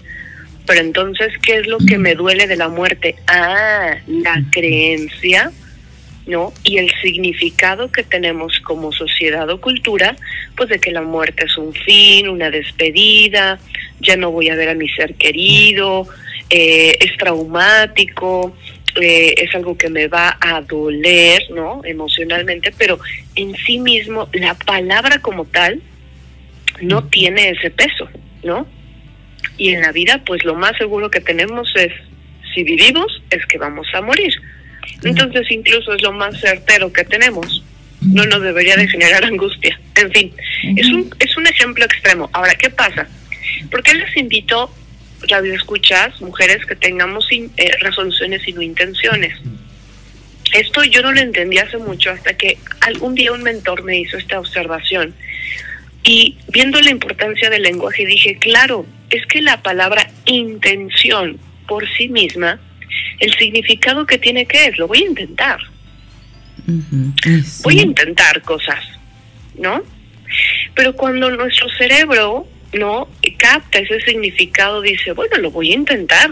Pero 0.66 0.80
entonces, 0.80 1.32
¿qué 1.42 1.58
es 1.58 1.66
lo 1.66 1.78
que 1.78 1.98
me 1.98 2.14
duele 2.14 2.46
de 2.46 2.56
la 2.56 2.68
muerte? 2.68 3.16
Ah, 3.26 3.96
la 4.06 4.42
creencia 4.50 5.52
¿no? 6.26 6.52
Y 6.62 6.78
el 6.78 6.90
significado 7.02 7.90
que 7.90 8.02
tenemos 8.02 8.59
como 8.61 8.93
sociedad 8.93 9.49
o 9.50 9.61
cultura, 9.61 10.16
pues 10.57 10.69
de 10.69 10.78
que 10.78 10.90
la 10.90 11.02
muerte 11.02 11.45
es 11.45 11.57
un 11.57 11.73
fin, 11.73 12.28
una 12.28 12.50
despedida, 12.50 13.59
ya 14.00 14.16
no 14.16 14.31
voy 14.31 14.49
a 14.49 14.57
ver 14.57 14.71
a 14.71 14.75
mi 14.75 14.88
ser 14.88 15.14
querido, 15.14 16.09
eh, 16.50 16.97
es 17.00 17.16
traumático, 17.19 18.57
eh, 19.00 19.35
es 19.38 19.54
algo 19.54 19.76
que 19.76 19.88
me 19.88 20.07
va 20.09 20.38
a 20.40 20.61
doler, 20.62 21.43
¿no? 21.50 21.83
Emocionalmente, 21.85 22.73
pero 22.76 22.99
en 23.35 23.54
sí 23.57 23.78
mismo 23.78 24.28
la 24.33 24.54
palabra 24.54 25.19
como 25.21 25.45
tal 25.45 25.83
no 26.81 27.04
tiene 27.04 27.50
ese 27.50 27.71
peso, 27.71 28.09
¿no? 28.43 28.66
Y 29.59 29.71
en 29.71 29.83
la 29.83 29.93
vida, 29.93 30.23
pues 30.25 30.45
lo 30.45 30.54
más 30.54 30.76
seguro 30.76 31.11
que 31.11 31.21
tenemos 31.21 31.73
es, 31.76 31.93
si 32.54 32.62
vivimos, 32.62 33.23
es 33.31 33.45
que 33.47 33.59
vamos 33.59 33.87
a 33.95 34.00
morir. 34.00 34.33
Entonces 35.02 35.50
incluso 35.50 35.92
es 35.94 36.02
lo 36.02 36.12
más 36.12 36.38
certero 36.40 36.92
que 36.92 37.04
tenemos. 37.04 37.62
No 38.00 38.24
nos 38.26 38.42
debería 38.42 38.76
de 38.76 38.88
generar 38.88 39.24
angustia. 39.24 39.78
En 39.96 40.10
fin, 40.12 40.32
es 40.76 40.88
un, 40.88 41.14
es 41.18 41.36
un 41.36 41.46
ejemplo 41.46 41.84
extremo. 41.84 42.28
Ahora, 42.32 42.54
¿qué 42.54 42.70
pasa? 42.70 43.08
¿Por 43.70 43.82
qué 43.82 43.94
les 43.94 44.16
invito, 44.16 44.72
radio 45.28 45.54
escuchas, 45.54 46.20
mujeres 46.20 46.64
que 46.66 46.76
tengamos 46.76 47.26
eh, 47.30 47.50
resoluciones 47.80 48.46
y 48.46 48.52
no 48.52 48.62
intenciones? 48.62 49.34
Esto 50.52 50.84
yo 50.84 51.02
no 51.02 51.12
lo 51.12 51.20
entendí 51.20 51.58
hace 51.58 51.78
mucho 51.78 52.10
hasta 52.10 52.34
que 52.34 52.58
algún 52.80 53.14
día 53.14 53.32
un 53.32 53.42
mentor 53.42 53.82
me 53.82 53.98
hizo 53.98 54.16
esta 54.18 54.38
observación. 54.38 55.14
Y 56.04 56.36
viendo 56.48 56.80
la 56.80 56.90
importancia 56.90 57.48
del 57.48 57.62
lenguaje 57.62 58.04
dije, 58.04 58.36
claro, 58.38 58.86
es 59.10 59.26
que 59.26 59.40
la 59.40 59.62
palabra 59.62 60.10
intención 60.26 61.38
por 61.66 61.88
sí 61.96 62.08
misma 62.08 62.60
el 63.20 63.34
significado 63.34 64.06
que 64.06 64.18
tiene 64.18 64.46
que 64.46 64.66
es, 64.66 64.78
lo 64.78 64.88
voy 64.88 64.98
a 64.98 65.06
intentar. 65.06 65.60
Voy 67.62 67.78
a 67.78 67.82
intentar 67.82 68.42
cosas, 68.42 68.84
¿no? 69.58 69.82
Pero 70.74 70.94
cuando 70.94 71.30
nuestro 71.30 71.68
cerebro 71.70 72.46
no 72.72 73.08
capta 73.38 73.78
ese 73.78 74.00
significado, 74.00 74.80
dice, 74.80 75.12
bueno, 75.12 75.36
lo 75.38 75.50
voy 75.50 75.72
a 75.72 75.74
intentar. 75.74 76.30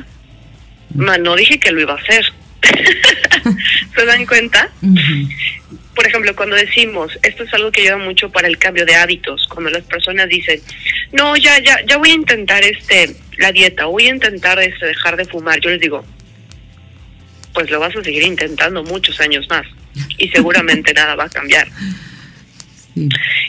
no 0.94 1.36
dije 1.36 1.60
que 1.60 1.70
lo 1.70 1.80
iba 1.80 1.94
a 1.94 1.98
hacer. 1.98 2.24
¿Se 3.94 4.06
dan 4.06 4.24
cuenta? 4.26 4.70
Por 5.94 6.06
ejemplo, 6.06 6.34
cuando 6.34 6.56
decimos, 6.56 7.18
esto 7.22 7.44
es 7.44 7.52
algo 7.54 7.70
que 7.70 7.82
ayuda 7.82 7.98
mucho 7.98 8.30
para 8.30 8.48
el 8.48 8.56
cambio 8.56 8.86
de 8.86 8.94
hábitos, 8.94 9.46
cuando 9.48 9.70
las 9.70 9.82
personas 9.82 10.28
dicen, 10.28 10.60
no, 11.12 11.36
ya, 11.36 11.58
ya, 11.60 11.78
ya 11.86 11.98
voy 11.98 12.10
a 12.10 12.14
intentar 12.14 12.64
este 12.64 13.14
la 13.38 13.52
dieta, 13.52 13.86
voy 13.86 14.06
a 14.06 14.10
intentar 14.10 14.58
este, 14.60 14.86
dejar 14.86 15.16
de 15.16 15.24
fumar, 15.24 15.60
yo 15.60 15.70
les 15.70 15.80
digo, 15.80 16.04
pues 17.52 17.70
lo 17.70 17.80
vas 17.80 17.94
a 17.96 18.02
seguir 18.02 18.22
intentando 18.24 18.82
muchos 18.82 19.20
años 19.20 19.46
más 19.48 19.66
y 20.18 20.28
seguramente 20.28 20.92
nada 20.94 21.14
va 21.14 21.24
a 21.24 21.28
cambiar. 21.28 21.68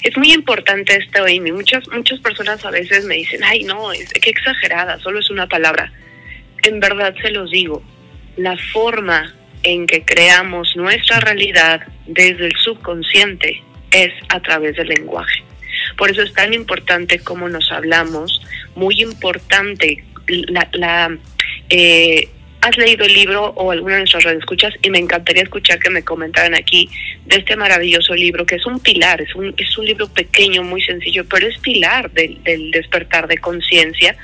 Es 0.04 0.16
muy 0.16 0.32
importante 0.32 0.96
esto, 0.96 1.24
Amy. 1.24 1.52
Muchas, 1.52 1.88
muchas 1.90 2.20
personas 2.20 2.64
a 2.66 2.72
veces 2.72 3.06
me 3.06 3.16
dicen, 3.16 3.44
ay, 3.44 3.64
no, 3.64 3.92
es, 3.92 4.12
qué 4.14 4.30
exagerada, 4.30 5.00
solo 5.00 5.20
es 5.20 5.30
una 5.30 5.48
palabra. 5.48 5.92
En 6.64 6.80
verdad 6.80 7.14
se 7.22 7.32
los 7.32 7.52
digo, 7.52 7.84
la 8.38 8.58
forma 8.72 9.34
en 9.64 9.86
que 9.86 10.04
creamos 10.04 10.76
nuestra 10.76 11.20
realidad 11.20 11.82
desde 12.06 12.48
el 12.48 12.56
subconsciente 12.58 13.62
es 13.92 14.14
a 14.30 14.40
través 14.42 14.76
del 14.76 14.88
lenguaje. 14.88 15.44
Por 15.98 16.10
eso 16.10 16.22
es 16.22 16.34
tan 16.34 16.54
importante 16.54 17.20
cómo 17.20 17.50
nos 17.50 17.72
hablamos, 17.72 18.42
muy 18.76 19.02
importante 19.02 20.04
la, 20.28 20.68
la 20.74 21.18
eh, 21.70 22.30
has 22.64 22.78
leído 22.78 23.06
el 23.06 23.14
libro 23.14 23.48
o 23.58 23.72
alguna 23.72 23.96
de 23.96 24.00
nuestras 24.02 24.26
escuchas 24.26 24.74
y 24.82 24.90
me 24.90 24.98
encantaría 24.98 25.44
escuchar 25.44 25.80
que 25.80 25.90
me 25.90 26.02
comentaran 26.02 26.56
aquí 26.56 26.90
de 27.26 27.36
este 27.36 27.58
maravilloso 27.58 28.16
libro 28.16 28.46
que 28.46 28.56
es 28.56 28.66
un 28.66 28.80
pilar, 28.80 29.20
es 29.20 29.36
un, 29.36 29.54
es 29.58 29.78
un 29.78 29.86
libro 29.86 30.08
pequeño, 30.08 30.64
muy 30.64 30.82
sencillo, 30.82 31.26
pero 31.26 31.46
es 31.46 31.58
pilar 31.58 32.10
del, 32.12 32.42
del 32.44 32.72
despertar 32.72 33.28
de 33.28 33.38
conciencia, 33.38 34.16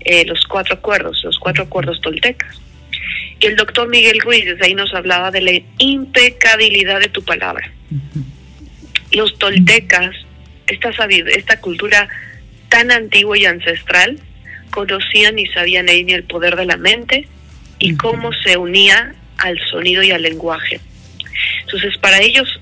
eh, 0.00 0.24
los 0.26 0.44
cuatro 0.44 0.74
acuerdos, 0.74 1.22
los 1.22 1.38
cuatro 1.38 1.62
acuerdos 1.62 2.00
toltecas. 2.00 2.60
Y 3.38 3.46
el 3.46 3.54
doctor 3.54 3.88
Miguel 3.88 4.18
Ruiz 4.20 4.44
desde 4.44 4.66
ahí 4.66 4.74
nos 4.74 4.92
hablaba 4.92 5.30
de 5.30 5.42
la 5.42 5.52
impecabilidad 5.78 6.98
de 6.98 7.08
tu 7.08 7.22
palabra. 7.22 7.70
Los 9.12 9.38
toltecas, 9.38 10.16
esta, 10.66 10.90
esta 11.28 11.60
cultura 11.60 12.08
tan 12.70 12.90
antigua 12.90 13.38
y 13.38 13.46
ancestral, 13.46 14.18
conocían 14.72 15.38
y 15.38 15.46
sabían 15.46 15.88
en 15.88 16.10
el 16.10 16.24
poder 16.24 16.56
de 16.56 16.66
la 16.66 16.76
mente, 16.76 17.28
y 17.78 17.96
cómo 17.96 18.32
se 18.32 18.56
unía 18.56 19.14
al 19.38 19.58
sonido 19.70 20.02
y 20.02 20.10
al 20.10 20.22
lenguaje. 20.22 20.80
Entonces, 21.62 21.96
para 21.98 22.20
ellos 22.20 22.60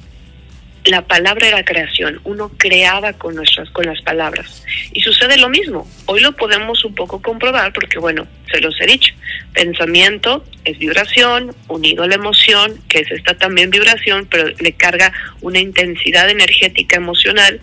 la 0.85 1.03
palabra 1.03 1.47
era 1.47 1.65
creación, 1.65 2.21
uno 2.25 2.51
creaba 2.57 3.13
con 3.13 3.37
nuestras 3.37 3.71
con 3.71 3.87
las 3.87 4.01
palabras. 4.03 4.65
Y 4.93 5.01
sucede 5.01 5.37
lo 5.39 5.49
mismo. 5.49 5.89
Hoy 6.07 6.21
lo 6.21 6.33
podemos 6.33 6.85
un 6.85 6.95
poco 6.95 7.23
comprobar 7.23 7.73
porque 7.73 7.99
bueno, 7.99 8.27
se 8.51 8.61
los 8.61 8.75
he 8.81 8.87
dicho. 8.87 9.15
Pensamiento 9.53 10.45
es 10.65 10.79
vibración, 10.79 11.55
unido 11.69 12.03
a 12.03 12.09
la 12.09 12.17
emoción, 12.17 12.81
que 12.89 13.01
es 13.01 13.11
esta 13.11 13.35
también 13.35 13.71
vibración, 13.71 14.27
pero 14.29 14.49
le 14.59 14.73
carga 14.73 15.13
una 15.41 15.61
intensidad 15.61 16.29
energética 16.29 16.97
emocional. 16.97 17.61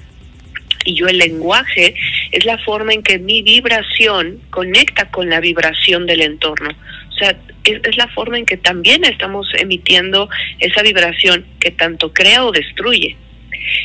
Y 0.86 0.96
yo 0.96 1.08
el 1.08 1.18
lenguaje 1.18 1.96
es 2.32 2.46
la 2.46 2.58
forma 2.60 2.94
en 2.94 3.04
que 3.04 3.20
mi 3.20 3.42
vibración 3.42 4.40
conecta 4.50 5.12
con 5.12 5.30
la 5.30 5.42
vibración 5.42 6.06
del 6.06 6.22
entorno. 6.22 6.70
Sea, 7.20 7.38
es, 7.64 7.98
la 7.98 8.08
forma 8.08 8.38
en 8.38 8.46
que 8.46 8.58
también 8.58 9.04
estamos 9.04 9.48
emitiendo 9.58 10.30
esa 10.60 10.82
vibración 10.82 11.46
que 11.60 11.72
tanto 11.72 12.14
crea 12.14 12.46
o 12.46 12.52
destruye. 12.52 13.18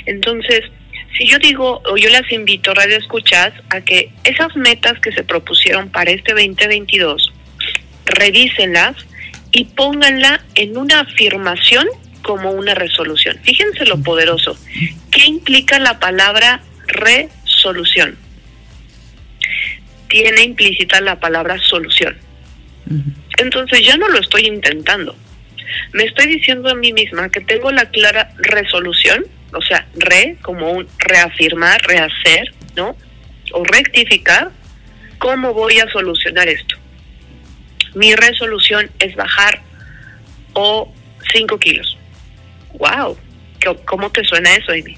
Entonces, 0.06 0.62
si 1.16 1.26
yo 1.26 1.38
digo, 1.38 1.82
o 1.86 1.96
yo 1.96 2.10
las 2.10 2.30
invito, 2.32 2.74
Radio 2.74 2.96
Escuchas, 2.96 3.52
a 3.70 3.80
que 3.80 4.10
esas 4.24 4.54
metas 4.56 4.98
que 5.00 5.12
se 5.12 5.24
propusieron 5.24 5.90
para 5.90 6.10
este 6.10 6.32
2022, 6.32 7.32
revísenlas 8.06 8.96
y 9.52 9.64
pónganla 9.66 10.40
en 10.54 10.76
una 10.76 11.00
afirmación 11.00 11.86
como 12.22 12.50
una 12.50 12.74
resolución. 12.74 13.38
Fíjense 13.44 13.86
lo 13.86 14.02
poderoso. 14.02 14.58
¿Qué 15.10 15.26
implica 15.26 15.78
la 15.78 16.00
palabra 16.00 16.62
resolución? 16.88 18.16
Tiene 20.08 20.42
implícita 20.42 21.00
la 21.00 21.20
palabra 21.20 21.58
solución. 21.58 22.16
Entonces 23.38 23.80
ya 23.84 23.96
no 23.96 24.08
lo 24.08 24.20
estoy 24.20 24.46
intentando. 24.46 25.16
Me 25.92 26.04
estoy 26.04 26.26
diciendo 26.26 26.68
a 26.68 26.74
mí 26.74 26.92
misma 26.92 27.28
que 27.28 27.40
tengo 27.40 27.70
la 27.72 27.86
clara 27.86 28.32
resolución, 28.38 29.24
o 29.52 29.62
sea, 29.62 29.86
re, 29.94 30.36
como 30.42 30.70
un 30.70 30.86
reafirmar, 30.98 31.80
rehacer, 31.82 32.54
¿no? 32.76 32.96
O 33.52 33.64
rectificar, 33.64 34.50
¿cómo 35.18 35.52
voy 35.54 35.78
a 35.78 35.90
solucionar 35.90 36.48
esto? 36.48 36.76
Mi 37.94 38.14
resolución 38.14 38.90
es 38.98 39.14
bajar 39.14 39.62
o 40.54 40.92
5 41.32 41.58
kilos. 41.58 41.96
¡Wow! 42.78 43.16
¿Cómo 43.84 44.10
te 44.10 44.24
suena 44.24 44.54
eso, 44.54 44.72
Amy? 44.72 44.96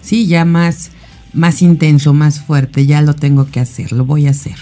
Sí, 0.00 0.26
ya 0.26 0.44
más, 0.44 0.92
más 1.32 1.62
intenso, 1.62 2.12
más 2.12 2.40
fuerte, 2.40 2.86
ya 2.86 3.02
lo 3.02 3.14
tengo 3.14 3.50
que 3.50 3.60
hacer, 3.60 3.92
lo 3.92 4.04
voy 4.04 4.26
a 4.26 4.30
hacer. 4.30 4.56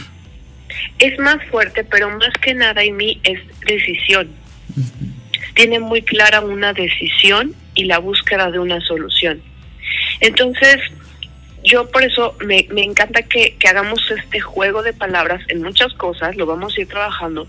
Es 0.99 1.19
más 1.19 1.37
fuerte, 1.51 1.85
pero 1.85 2.11
más 2.11 2.33
que 2.41 2.55
nada, 2.55 2.81
Amy, 2.81 3.21
es 3.25 3.41
decisión. 3.67 4.29
Tiene 5.55 5.79
muy 5.79 6.03
clara 6.03 6.41
una 6.41 6.73
decisión 6.73 7.55
y 7.75 7.85
la 7.85 7.99
búsqueda 7.99 8.51
de 8.51 8.59
una 8.59 8.81
solución. 8.81 9.41
Entonces, 10.21 10.77
yo 11.65 11.91
por 11.91 12.05
eso 12.05 12.37
me, 12.45 12.67
me 12.71 12.83
encanta 12.83 13.23
que, 13.23 13.57
que, 13.59 13.69
hagamos 13.69 14.11
este 14.11 14.39
juego 14.39 14.83
de 14.83 14.93
palabras 14.93 15.43
en 15.49 15.63
muchas 15.63 15.95
cosas, 15.95 16.37
lo 16.37 16.45
vamos 16.45 16.77
a 16.77 16.81
ir 16.83 16.89
trabajando, 16.89 17.47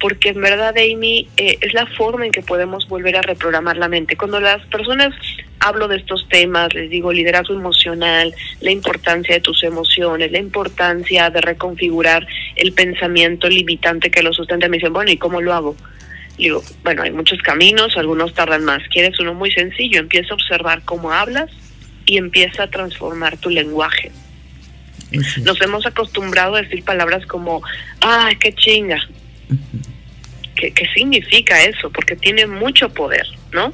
porque 0.00 0.28
en 0.28 0.40
verdad, 0.40 0.74
Amy, 0.78 1.28
eh, 1.36 1.58
es 1.60 1.74
la 1.74 1.86
forma 1.86 2.26
en 2.26 2.32
que 2.32 2.42
podemos 2.42 2.86
volver 2.88 3.16
a 3.16 3.22
reprogramar 3.22 3.76
la 3.76 3.88
mente. 3.88 4.16
Cuando 4.16 4.38
las 4.38 4.64
personas 4.66 5.12
hablo 5.58 5.88
de 5.88 5.96
estos 5.96 6.28
temas, 6.28 6.72
les 6.74 6.90
digo 6.90 7.12
liderazgo 7.12 7.54
emocional, 7.54 8.32
la 8.60 8.70
importancia 8.70 9.34
de 9.34 9.40
tus 9.40 9.64
emociones, 9.64 10.30
la 10.30 10.38
importancia 10.38 11.28
de 11.30 11.40
reconfigurar 11.40 12.24
el 12.54 12.72
pensamiento 12.72 13.48
limitante 13.48 14.12
que 14.12 14.22
lo 14.22 14.32
sustenta, 14.32 14.68
me 14.68 14.76
dicen, 14.76 14.92
bueno, 14.92 15.10
¿y 15.10 15.16
cómo 15.16 15.40
lo 15.40 15.52
hago? 15.52 15.76
Digo, 16.38 16.62
bueno, 16.84 17.02
hay 17.02 17.10
muchos 17.10 17.40
caminos, 17.42 17.96
algunos 17.96 18.32
tardan 18.32 18.64
más. 18.64 18.82
¿Quieres 18.90 19.18
uno 19.18 19.34
muy 19.34 19.50
sencillo? 19.50 20.00
Empieza 20.00 20.32
a 20.32 20.34
observar 20.34 20.82
cómo 20.84 21.10
hablas, 21.10 21.50
y 22.06 22.18
empieza 22.18 22.62
a 22.62 22.70
transformar 22.70 23.36
tu 23.36 23.50
lenguaje. 23.50 24.12
Nos 25.42 25.60
hemos 25.60 25.86
acostumbrado 25.86 26.56
a 26.56 26.62
decir 26.62 26.82
palabras 26.84 27.26
como, 27.26 27.62
¡ay, 28.00 28.36
qué 28.36 28.52
chinga! 28.52 28.98
¿Qué, 30.54 30.88
significa 30.94 31.62
eso? 31.64 31.90
Porque 31.90 32.16
tiene 32.16 32.46
mucho 32.46 32.88
poder, 32.88 33.26
¿no? 33.52 33.72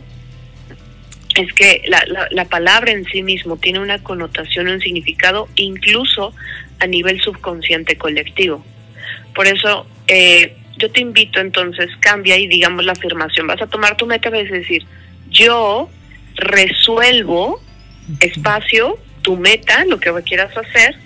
Es 1.37 1.53
que 1.55 1.83
la, 1.87 2.05
la, 2.31 2.45
palabra 2.47 2.91
en 2.91 3.05
sí 3.05 3.23
mismo 3.23 3.57
tiene 3.57 3.79
una 3.79 4.03
connotación, 4.03 4.69
un 4.69 4.81
significado, 4.81 5.49
incluso 5.55 6.35
a 6.81 6.87
nivel 6.87 7.21
subconsciente 7.23 7.97
colectivo. 7.97 8.65
Por 9.35 9.47
eso, 9.47 9.87
eh, 10.09 10.57
yo 10.77 10.91
te 10.91 11.01
invito 11.01 11.41
entonces, 11.41 11.89
cambia 12.01 12.37
y 12.37 12.49
digamos 12.49 12.85
la 12.85 12.93
afirmación. 12.93 13.47
Vas 13.47 13.63
a 13.63 13.67
tomar 13.67 13.97
tu 13.97 14.07
meta 14.07 14.29
y 14.29 14.33
vas 14.33 14.51
a 14.51 14.55
decir, 14.55 14.85
yo 15.31 15.89
resuelvo 16.35 17.63
espacio, 18.21 18.99
tu 19.23 19.37
meta, 19.37 19.85
lo 19.85 19.99
que 19.99 20.13
quieras 20.25 20.57
hacer 20.57 20.97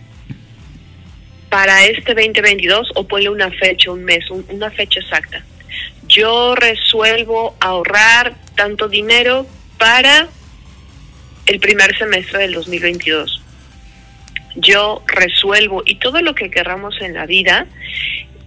para 1.48 1.84
este 1.84 2.14
2022 2.14 2.92
o 2.94 3.06
ponle 3.06 3.30
una 3.30 3.50
fecha, 3.50 3.90
un 3.90 4.04
mes, 4.04 4.24
una 4.30 4.70
fecha 4.70 5.00
exacta. 5.00 5.44
Yo 6.08 6.54
resuelvo 6.54 7.56
ahorrar 7.60 8.34
tanto 8.54 8.88
dinero 8.88 9.46
para 9.78 10.28
el 11.46 11.60
primer 11.60 11.96
semestre 11.96 12.40
del 12.40 12.54
2022. 12.54 13.42
Yo 14.56 15.02
resuelvo 15.06 15.82
y 15.84 15.96
todo 15.96 16.20
lo 16.22 16.34
que 16.34 16.50
querramos 16.50 17.00
en 17.00 17.14
la 17.14 17.26
vida 17.26 17.66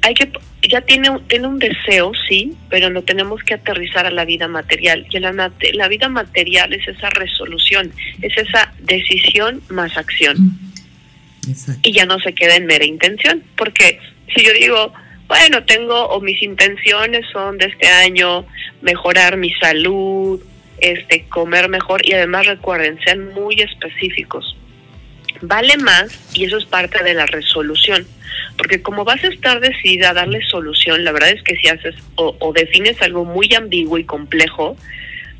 hay 0.01 0.13
que 0.13 0.31
ya 0.61 0.81
tiene, 0.81 1.09
tiene 1.27 1.47
un 1.47 1.59
deseo, 1.59 2.11
sí, 2.27 2.53
pero 2.69 2.89
lo 2.89 3.03
tenemos 3.03 3.41
que 3.43 3.53
aterrizar 3.53 4.05
a 4.05 4.11
la 4.11 4.25
vida 4.25 4.47
material. 4.47 5.07
Y 5.09 5.19
la, 5.19 5.51
la 5.73 5.87
vida 5.87 6.09
material 6.09 6.73
es 6.73 6.87
esa 6.87 7.09
resolución, 7.11 7.93
es 8.21 8.37
esa 8.37 8.73
decisión 8.79 9.61
más 9.69 9.95
acción. 9.97 10.37
Mm. 10.37 10.71
Y 11.83 11.93
ya 11.93 12.05
no 12.05 12.19
se 12.19 12.33
queda 12.33 12.55
en 12.55 12.65
mera 12.65 12.85
intención, 12.85 13.43
porque 13.55 13.99
si 14.35 14.43
yo 14.43 14.53
digo, 14.53 14.93
bueno, 15.27 15.63
tengo 15.63 16.07
o 16.07 16.19
mis 16.19 16.41
intenciones 16.41 17.25
son 17.31 17.57
de 17.57 17.67
este 17.67 17.87
año 17.87 18.45
mejorar 18.81 19.37
mi 19.37 19.53
salud, 19.53 20.41
este 20.81 21.25
comer 21.29 21.69
mejor 21.69 22.05
y 22.05 22.13
además 22.13 22.45
recuerden, 22.47 22.99
sean 23.03 23.33
muy 23.33 23.61
específicos. 23.61 24.57
Vale 25.41 25.77
más 25.77 26.19
y 26.33 26.45
eso 26.45 26.57
es 26.57 26.65
parte 26.65 27.01
de 27.03 27.13
la 27.13 27.25
resolución 27.25 28.05
porque 28.59 28.81
como 28.81 29.05
vas 29.05 29.23
a 29.23 29.29
estar 29.29 29.61
decidida 29.61 30.09
a 30.09 30.13
darle 30.13 30.41
solución, 30.45 31.05
la 31.05 31.13
verdad 31.13 31.29
es 31.29 31.41
que 31.43 31.55
si 31.55 31.69
haces 31.69 31.95
o, 32.15 32.51
defines 32.53 33.01
algo 33.01 33.23
muy 33.23 33.53
ambiguo 33.55 33.97
y 33.97 34.03
complejo, 34.03 34.75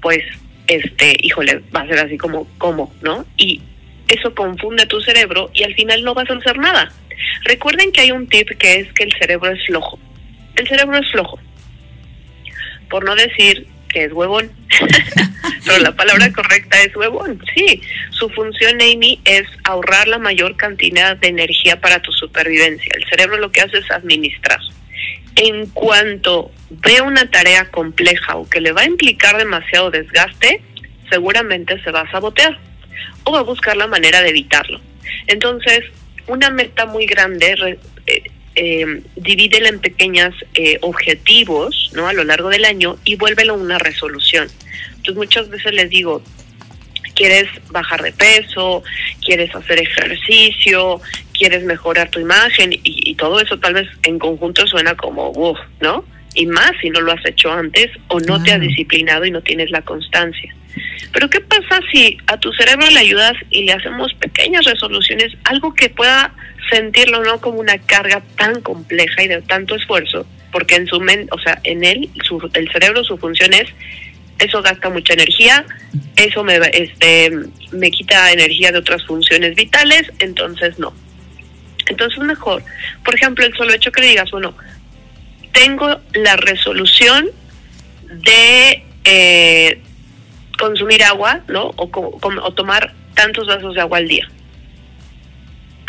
pues, 0.02 0.20
este, 0.68 1.18
híjole, 1.20 1.62
va 1.76 1.82
a 1.82 1.88
ser 1.88 2.00
así 2.00 2.18
como, 2.18 2.48
¿cómo? 2.58 2.94
¿No? 3.02 3.26
Y 3.36 3.62
eso 4.08 4.34
confunde 4.34 4.86
tu 4.86 5.02
cerebro 5.02 5.52
y 5.54 5.64
al 5.64 5.76
final 5.76 6.02
no 6.06 6.14
vas 6.14 6.30
a 6.30 6.36
hacer 6.36 6.58
nada. 6.60 6.94
Recuerden 7.44 7.92
que 7.92 8.00
hay 8.00 8.12
un 8.12 8.26
tip 8.26 8.48
que 8.58 8.80
es 8.80 8.94
que 8.94 9.04
el 9.04 9.14
cerebro 9.20 9.52
es 9.52 9.66
flojo. 9.66 10.00
El 10.56 10.66
cerebro 10.66 10.98
es 10.98 11.12
flojo. 11.12 11.40
Por 12.90 13.04
no 13.04 13.16
decir 13.16 13.68
que 13.90 14.06
es 14.06 14.14
huevón. 14.14 14.50
Pero 15.66 15.80
la 15.80 15.96
palabra 15.96 16.32
correcta 16.32 16.82
es 16.82 16.96
huevón. 16.96 17.42
Sí, 17.54 17.82
su 18.12 18.30
función, 18.30 18.82
Amy, 18.82 19.20
es 19.26 19.44
ahorrar 19.64 20.08
la 20.08 20.18
mayor 20.18 20.56
cantidad 20.56 21.18
de 21.18 21.28
energía 21.28 21.82
para 21.82 22.02
tu 22.02 22.12
supervivencia. 22.12 22.92
El 22.96 23.06
cerebro 23.10 23.38
lo 23.38 23.52
que 23.52 23.62
hace 23.62 23.80
es 23.80 23.92
administrar. 23.92 24.60
En 25.36 25.68
cuanto 25.68 26.52
ve 26.70 27.02
una 27.02 27.30
tarea 27.30 27.70
compleja 27.72 28.36
o 28.36 28.50
que 28.50 28.62
le 28.62 28.72
va 28.72 28.82
a 28.82 28.86
implicar 28.86 29.38
demasiado 29.38 29.92
desgaste, 29.92 30.62
seguramente 31.10 31.82
se 31.84 31.92
va 31.92 32.02
a 32.02 32.12
sabotear 32.12 32.58
o 33.24 33.32
va 33.32 33.40
a 33.40 33.44
buscar 33.44 33.76
la 33.78 33.88
manera 33.88 34.22
de 34.22 34.30
evitarlo. 34.30 34.80
Entonces, 35.28 35.84
una 36.28 36.50
meta 36.50 36.86
muy 36.86 37.06
grande 37.06 37.78
eh, 38.62 39.02
divídela 39.16 39.70
en 39.70 39.80
pequeños 39.80 40.36
eh, 40.54 40.80
objetivos 40.82 41.92
¿no? 41.94 42.10
a 42.10 42.14
lo 42.14 42.26
largo 42.26 42.50
del 42.50 42.66
año 42.66 42.98
y 43.06 43.16
vuélvelo 43.16 43.54
una 43.54 43.80
resolución. 43.80 44.50
Entonces 44.98 45.16
muchas 45.16 45.48
veces 45.48 45.74
les 45.74 45.90
digo, 45.90 46.22
quieres 47.16 47.48
bajar 47.70 48.02
de 48.04 48.12
peso, 48.12 48.84
quieres 49.24 49.56
hacer 49.56 49.80
ejercicio, 49.80 51.00
quieres 51.32 51.64
mejorar 51.64 52.10
tu 52.10 52.20
imagen 52.20 52.72
y, 52.84 53.16
todo 53.16 53.40
eso 53.40 53.58
tal 53.60 53.76
vez 53.76 53.88
en 54.04 54.20
conjunto 54.20 54.68
suena 54.68 54.94
como, 54.96 55.30
uff, 55.30 55.58
¿no? 55.80 56.04
Y 56.36 56.46
más 56.46 56.72
si 56.82 56.90
no 56.90 57.00
lo 57.00 57.14
has 57.14 57.26
hecho 57.26 57.50
antes 57.54 57.88
o 58.10 58.20
no 58.20 58.44
te 58.44 58.52
has 58.52 58.60
disciplinado 58.60 59.26
y 59.26 59.32
no 59.32 59.42
tienes 59.42 59.72
la 59.72 59.82
constancia. 59.84 60.54
Pero 61.14 61.30
¿qué 61.30 61.40
pasa 61.40 61.80
si 61.94 62.18
a 62.28 62.38
tu 62.38 62.52
cerebro 62.52 62.90
le 62.90 63.00
ayudas 63.00 63.34
y 63.52 63.64
le 63.64 63.72
hacemos 63.72 64.14
pequeñas 64.16 64.66
resoluciones, 64.66 65.32
algo 65.46 65.74
que 65.74 65.90
pueda 65.90 66.34
sentirlo 66.70 67.24
no 67.24 67.40
como 67.42 67.60
una 67.60 67.78
carga 67.78 68.22
tan 68.38 68.62
compleja 68.62 69.24
y 69.24 69.28
de 69.28 69.42
tanto 69.42 69.76
esfuerzo, 69.76 70.26
porque 70.52 70.76
en 70.76 70.88
su 70.88 71.00
mente, 71.00 71.30
o 71.32 71.40
sea, 71.40 71.60
en 71.64 71.84
él, 71.84 72.10
su, 72.24 72.50
el 72.54 72.72
cerebro, 72.72 73.04
su 73.04 73.18
función 73.18 73.54
es, 73.54 73.68
eso 74.40 74.62
gasta 74.62 74.90
mucha 74.90 75.14
energía, 75.14 75.66
eso 76.16 76.44
me, 76.44 76.60
este, 76.74 77.32
me 77.72 77.92
quita 77.92 78.32
energía 78.32 78.72
de 78.72 78.80
otras 78.80 79.06
funciones 79.06 79.56
vitales, 79.56 80.04
entonces 80.20 80.80
no. 80.80 80.94
Entonces 81.88 82.20
mejor, 82.20 82.64
por 83.04 83.16
ejemplo, 83.16 83.46
el 83.46 83.56
solo 83.56 83.74
hecho 83.74 83.92
que 83.92 84.02
digas, 84.02 84.30
bueno, 84.32 84.56
tengo 85.52 86.00
la 86.14 86.36
resolución 86.38 87.30
de 88.04 88.84
eh, 89.04 89.82
consumir 90.58 91.04
agua, 91.04 91.42
¿no? 91.48 91.72
O, 91.76 91.90
o 91.92 92.54
tomar 92.54 92.94
tantos 93.16 93.48
vasos 93.48 93.74
de 93.76 93.82
agua 93.82 93.98
al 93.98 94.08
día 94.08 94.30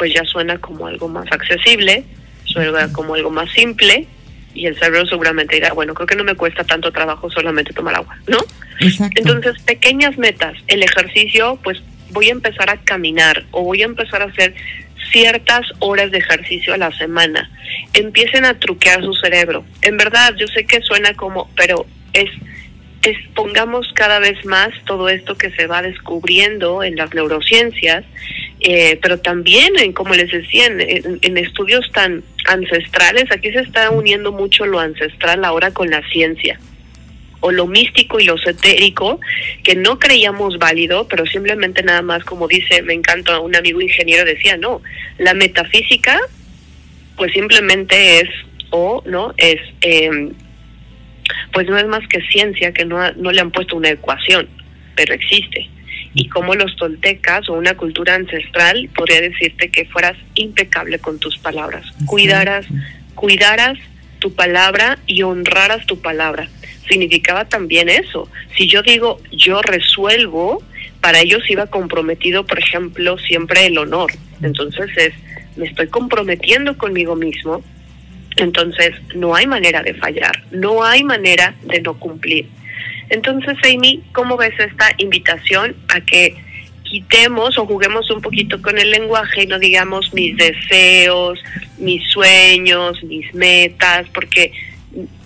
pues 0.01 0.15
ya 0.15 0.25
suena 0.25 0.57
como 0.57 0.87
algo 0.87 1.09
más 1.09 1.31
accesible, 1.31 2.05
suena 2.45 2.91
como 2.91 3.15
algo 3.15 3.31
más 3.31 3.53
simple 3.53 4.07
y 4.55 4.65
el 4.65 4.75
cerebro 4.77 5.05
seguramente 5.05 5.57
dirá, 5.57 5.75
bueno, 5.75 5.93
creo 5.93 6.07
que 6.07 6.17
no 6.17 6.25
me 6.25 6.35
cuesta 6.37 6.65
tanto 6.65 6.91
trabajo 6.91 7.31
solamente 7.31 7.75
tomar 7.75 7.97
agua, 7.97 8.17
¿no? 8.27 8.39
Entonces, 8.81 9.61
pequeñas 9.63 10.17
metas, 10.17 10.55
el 10.69 10.83
ejercicio, 10.83 11.59
pues 11.63 11.83
voy 12.13 12.31
a 12.31 12.33
empezar 12.33 12.71
a 12.71 12.79
caminar 12.79 13.45
o 13.51 13.63
voy 13.63 13.83
a 13.83 13.85
empezar 13.85 14.23
a 14.23 14.25
hacer 14.25 14.55
ciertas 15.13 15.67
horas 15.81 16.11
de 16.13 16.17
ejercicio 16.17 16.73
a 16.73 16.79
la 16.79 16.97
semana. 16.97 17.51
Empiecen 17.93 18.47
a 18.47 18.59
truquear 18.59 19.05
su 19.05 19.13
cerebro. 19.13 19.67
En 19.83 19.99
verdad, 19.99 20.35
yo 20.35 20.47
sé 20.47 20.65
que 20.65 20.81
suena 20.81 21.13
como, 21.13 21.51
pero 21.57 21.85
es 22.15 22.31
pongamos 23.35 23.91
cada 23.95 24.19
vez 24.19 24.45
más 24.45 24.71
todo 24.85 25.09
esto 25.09 25.37
que 25.37 25.51
se 25.51 25.67
va 25.67 25.83
descubriendo 25.83 26.83
en 26.83 26.97
las 26.97 27.15
neurociencias, 27.15 28.05
eh, 28.61 28.99
pero 29.01 29.19
también, 29.19 29.79
en, 29.79 29.93
como 29.93 30.15
les 30.15 30.31
decía, 30.31 30.67
en, 30.67 31.39
estudios 31.39 31.91
tan 31.93 32.23
ancestrales, 32.47 33.25
aquí 33.31 33.51
se 33.53 33.61
está 33.61 33.91
uniendo 33.91 34.33
mucho 34.33 34.67
lo 34.67 34.81
ancestral 34.81 35.45
ahora 35.45 35.73
con 35.73 35.91
la 35.91 36.03
ciencia. 36.11 36.59
o 37.43 37.53
lo 37.53 37.67
místico 37.67 38.21
y 38.21 38.25
lo 38.25 38.35
esotérico 38.35 39.19
que 39.65 39.75
no 39.75 39.99
creíamos 39.99 40.59
válido, 40.59 41.09
pero 41.09 41.25
simplemente 41.25 41.83
nada 41.83 42.03
más, 42.03 42.23
como 42.23 42.47
dice, 42.47 42.83
me 42.83 42.93
encanta, 42.93 43.41
un 43.41 43.57
amigo 43.57 43.81
ingeniero 43.81 44.27
decía, 44.27 44.59
no, 44.59 44.83
la 45.17 45.33
metafísica 45.33 46.21
pues 47.21 47.33
simplemente 47.35 48.21
es, 48.21 48.31
o 48.71 49.03
no, 49.05 49.35
es, 49.37 49.61
eh, 49.83 50.31
pues 51.53 51.67
no 51.69 51.79
es 51.79 51.87
más 51.87 52.07
que 52.09 52.21
ciencia 52.23 52.73
que 52.73 52.85
no, 52.85 53.13
no 53.13 53.33
le 53.33 53.41
han 53.41 53.51
puesto 53.51 53.77
una 53.77 53.91
ecuación, 53.91 54.49
pero 54.95 55.15
existe. 55.15 55.69
Y 56.15 56.29
como 56.29 56.55
los 56.55 56.75
toltecas 56.77 57.49
o 57.49 57.55
una 57.55 57.77
cultura 57.77 58.15
ancestral, 58.15 58.89
podría 58.95 59.21
decirte 59.21 59.71
que 59.71 59.85
fueras 59.85 60.17
impecable 60.35 60.99
con 60.99 61.19
tus 61.21 61.39
palabras, 61.39 61.87
cuidaras, 62.07 62.67
cuidaras 63.15 63.79
tu 64.19 64.35
palabra 64.35 64.99
y 65.07 65.23
honraras 65.23 65.87
tu 65.87 66.01
palabra. 66.01 66.49
Significaba 66.89 67.45
también 67.45 67.89
eso. 67.89 68.29
Si 68.57 68.67
yo 68.67 68.83
digo 68.83 69.21
yo 69.31 69.63
resuelvo, 69.63 70.63
para 71.01 71.21
ellos 71.21 71.49
iba 71.49 71.67
comprometido, 71.67 72.45
por 72.45 72.59
ejemplo, 72.59 73.19
siempre 73.19 73.67
el 73.67 73.79
honor. 73.79 74.13
Entonces 74.43 74.91
es, 74.97 75.15
me 75.57 75.67
estoy 75.67 75.89
comprometiendo 75.89 76.77
conmigo 76.77 77.17
mismo, 77.17 77.63
entonces 78.37 78.93
no 79.15 79.35
hay 79.35 79.47
manera 79.47 79.83
de 79.83 79.95
fallar, 79.95 80.43
no 80.51 80.85
hay 80.85 81.05
manera 81.05 81.55
de 81.63 81.81
no 81.81 81.95
cumplir. 81.95 82.47
Entonces, 83.09 83.57
Amy, 83.65 84.03
¿cómo 84.13 84.37
ves 84.37 84.55
esta 84.59 84.93
invitación 84.99 85.77
a 85.89 86.01
que 86.01 86.37
quitemos 86.85 87.57
o 87.59 87.67
juguemos 87.67 88.11
un 88.11 88.21
poquito 88.21 88.61
con 88.61 88.79
el 88.79 88.91
lenguaje 88.91 89.45
y 89.45 89.47
no 89.47 89.59
digamos 89.59 90.13
mis 90.13 90.37
deseos, 90.37 91.39
mis 91.79 92.07
sueños, 92.09 93.03
mis 93.05 93.33
metas, 93.35 94.07
porque 94.13 94.53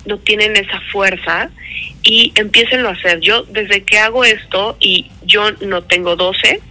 no 0.05 0.19
tienen 0.19 0.55
esa 0.55 0.79
fuerza 0.91 1.49
y 2.03 2.31
empiecen 2.35 2.85
a 2.85 2.91
hacer. 2.91 3.19
Yo 3.19 3.43
desde 3.43 3.83
que 3.83 3.97
hago 3.97 4.23
esto 4.23 4.77
y 4.79 5.09
yo 5.23 5.51
no 5.61 5.81
tengo 5.83 6.15
12, 6.15 6.61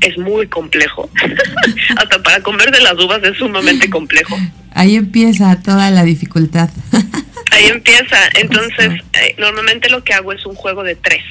es 0.00 0.18
muy 0.18 0.48
complejo. 0.48 1.08
Hasta 1.96 2.22
para 2.22 2.40
comer 2.42 2.70
de 2.72 2.80
las 2.80 2.94
uvas 2.94 3.22
es 3.22 3.36
sumamente 3.38 3.88
complejo. 3.88 4.36
Ahí 4.72 4.96
empieza 4.96 5.60
toda 5.62 5.90
la 5.90 6.04
dificultad. 6.04 6.70
Ahí 7.50 7.66
empieza. 7.66 8.16
Entonces, 8.40 9.00
eh, 9.20 9.34
normalmente 9.38 9.90
lo 9.90 10.04
que 10.04 10.14
hago 10.14 10.32
es 10.32 10.44
un 10.46 10.54
juego 10.54 10.82
de 10.82 10.96
tres. 10.96 11.22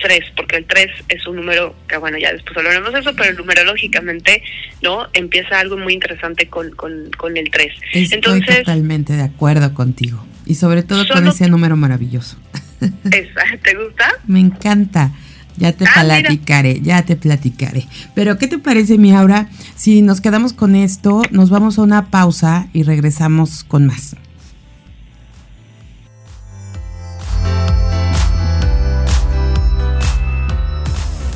Tres, 0.00 0.24
porque 0.36 0.56
el 0.56 0.64
tres 0.64 0.90
es 1.08 1.26
un 1.26 1.36
número 1.36 1.74
que, 1.88 1.96
bueno, 1.96 2.18
ya 2.18 2.32
después 2.32 2.56
hablaremos 2.56 2.92
de 2.92 3.00
eso, 3.00 3.14
pero 3.16 3.34
numerológicamente, 3.34 4.44
¿no? 4.80 5.08
Empieza 5.12 5.58
algo 5.58 5.76
muy 5.76 5.92
interesante 5.92 6.46
con, 6.48 6.70
con, 6.70 7.10
con 7.16 7.36
el 7.36 7.50
tres. 7.50 7.74
Estoy 7.92 8.18
Entonces, 8.18 8.58
totalmente 8.58 9.14
de 9.14 9.22
acuerdo 9.22 9.74
contigo. 9.74 10.24
Y 10.46 10.54
sobre 10.54 10.84
todo 10.84 11.06
con 11.08 11.26
ese 11.26 11.48
número 11.48 11.76
maravilloso. 11.76 12.38
esa, 13.10 13.44
¿te 13.62 13.74
gusta? 13.74 14.08
Me 14.26 14.38
encanta. 14.38 15.12
Ya 15.58 15.72
te 15.72 15.84
Ah, 15.84 16.02
mira. 16.02 16.20
platicaré, 16.20 16.80
ya 16.80 17.02
te 17.02 17.16
platicaré. 17.16 17.86
Pero, 18.14 18.38
¿qué 18.38 18.46
te 18.46 18.58
parece, 18.58 18.96
mi 18.98 19.12
Aura? 19.12 19.48
Si 19.76 20.02
nos 20.02 20.20
quedamos 20.20 20.52
con 20.52 20.74
esto, 20.76 21.22
nos 21.30 21.50
vamos 21.50 21.78
a 21.78 21.82
una 21.82 22.06
pausa 22.10 22.68
y 22.72 22.82
regresamos 22.84 23.64
con 23.64 23.86
más. 23.86 24.14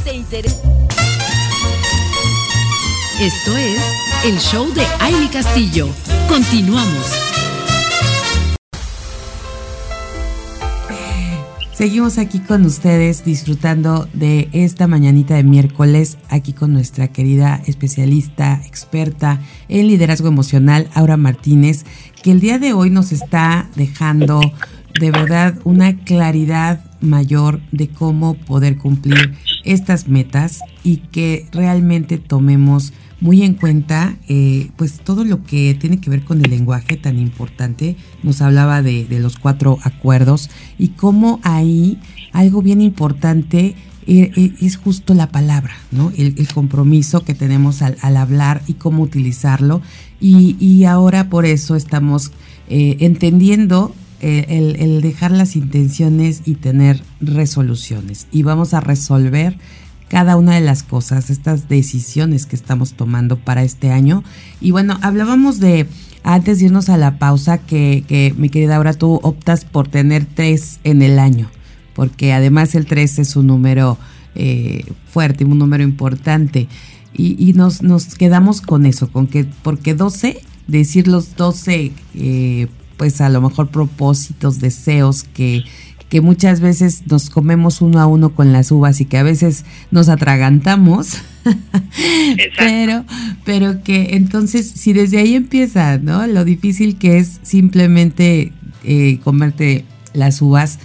¿Te 0.04 0.14
interesa? 0.14 0.56
Esto 3.20 3.56
es 3.56 3.80
el 4.24 4.38
show 4.38 4.72
de 4.74 4.84
Aile 5.00 5.28
Castillo. 5.30 5.88
Continuamos. 6.28 7.31
Seguimos 11.82 12.18
aquí 12.18 12.38
con 12.38 12.64
ustedes 12.64 13.24
disfrutando 13.24 14.08
de 14.12 14.48
esta 14.52 14.86
mañanita 14.86 15.34
de 15.34 15.42
miércoles, 15.42 16.16
aquí 16.28 16.52
con 16.52 16.72
nuestra 16.72 17.08
querida 17.08 17.60
especialista, 17.66 18.62
experta 18.64 19.40
en 19.68 19.88
liderazgo 19.88 20.28
emocional, 20.28 20.88
Aura 20.94 21.16
Martínez, 21.16 21.84
que 22.22 22.30
el 22.30 22.38
día 22.38 22.60
de 22.60 22.72
hoy 22.72 22.88
nos 22.90 23.10
está 23.10 23.68
dejando 23.74 24.40
de 25.00 25.10
verdad 25.10 25.58
una 25.64 25.96
claridad 25.96 26.84
mayor 27.00 27.60
de 27.72 27.88
cómo 27.88 28.34
poder 28.34 28.78
cumplir 28.78 29.34
estas 29.64 30.06
metas 30.06 30.60
y 30.84 30.98
que 30.98 31.48
realmente 31.50 32.18
tomemos 32.18 32.92
muy 33.22 33.44
en 33.44 33.54
cuenta 33.54 34.16
eh, 34.28 34.70
pues 34.76 34.98
todo 34.98 35.24
lo 35.24 35.44
que 35.44 35.76
tiene 35.80 36.00
que 36.00 36.10
ver 36.10 36.24
con 36.24 36.44
el 36.44 36.50
lenguaje 36.50 36.96
tan 36.96 37.18
importante. 37.18 37.96
Nos 38.24 38.42
hablaba 38.42 38.82
de, 38.82 39.06
los 39.20 39.36
cuatro 39.38 39.78
acuerdos 39.84 40.50
y 40.76 40.88
cómo 40.88 41.38
ahí 41.44 42.00
algo 42.32 42.62
bien 42.62 42.80
importante 42.80 43.76
eh, 44.08 44.32
eh, 44.36 44.52
es 44.60 44.76
justo 44.76 45.14
la 45.14 45.28
palabra, 45.28 45.72
¿no? 45.92 46.12
El, 46.16 46.48
compromiso 46.52 47.24
que 47.24 47.34
tenemos 47.34 47.80
al, 47.82 48.16
hablar 48.16 48.62
y 48.66 48.74
cómo 48.74 49.04
utilizarlo. 49.04 49.80
Y, 50.20 50.84
ahora 50.84 51.28
por 51.30 51.46
eso 51.46 51.76
estamos 51.76 52.32
eh, 52.68 52.96
entendiendo 53.00 53.94
el 54.20 55.00
dejar 55.00 55.32
las 55.32 55.56
intenciones 55.56 56.42
y 56.44 56.54
tener 56.54 57.02
resoluciones. 57.20 58.26
Y 58.30 58.42
vamos 58.42 58.74
a 58.74 58.80
resolver 58.80 59.56
cada 60.12 60.36
una 60.36 60.54
de 60.54 60.60
las 60.60 60.82
cosas, 60.82 61.30
estas 61.30 61.70
decisiones 61.70 62.44
que 62.44 62.54
estamos 62.54 62.92
tomando 62.92 63.38
para 63.38 63.62
este 63.62 63.90
año. 63.90 64.22
Y 64.60 64.70
bueno, 64.70 64.98
hablábamos 65.00 65.58
de, 65.58 65.86
antes 66.22 66.58
de 66.58 66.66
irnos 66.66 66.90
a 66.90 66.98
la 66.98 67.18
pausa, 67.18 67.56
que, 67.56 68.04
que 68.06 68.34
mi 68.36 68.50
querida 68.50 68.76
Aura, 68.76 68.92
tú 68.92 69.20
optas 69.22 69.64
por 69.64 69.88
tener 69.88 70.26
tres 70.26 70.80
en 70.84 71.00
el 71.00 71.18
año, 71.18 71.50
porque 71.94 72.34
además 72.34 72.74
el 72.74 72.84
tres 72.84 73.18
es 73.18 73.36
un 73.36 73.46
número 73.46 73.96
eh, 74.34 74.84
fuerte, 75.08 75.46
un 75.46 75.58
número 75.58 75.82
importante. 75.82 76.68
Y, 77.14 77.42
y 77.42 77.54
nos, 77.54 77.80
nos 77.80 78.14
quedamos 78.14 78.60
con 78.60 78.84
eso, 78.84 79.10
con 79.10 79.26
que, 79.26 79.46
porque 79.62 79.94
12, 79.94 80.42
decir 80.66 81.08
los 81.08 81.36
12, 81.36 81.90
eh, 82.16 82.66
pues 82.98 83.22
a 83.22 83.30
lo 83.30 83.40
mejor 83.40 83.68
propósitos, 83.68 84.60
deseos 84.60 85.22
que 85.22 85.64
que 86.12 86.20
muchas 86.20 86.60
veces 86.60 87.04
nos 87.06 87.30
comemos 87.30 87.80
uno 87.80 87.98
a 87.98 88.06
uno 88.06 88.34
con 88.34 88.52
las 88.52 88.70
uvas 88.70 89.00
y 89.00 89.06
que 89.06 89.16
a 89.16 89.22
veces 89.22 89.64
nos 89.90 90.10
atragantamos. 90.10 91.22
pero, 92.58 93.06
pero 93.46 93.82
que 93.82 94.10
entonces, 94.12 94.70
si 94.70 94.92
desde 94.92 95.16
ahí 95.16 95.34
empieza, 95.34 95.96
¿no? 95.96 96.26
Lo 96.26 96.44
difícil 96.44 96.98
que 96.98 97.16
es 97.16 97.40
simplemente 97.40 98.52
eh, 98.84 99.20
comerte 99.24 99.86
las 100.12 100.42
uvas. 100.42 100.80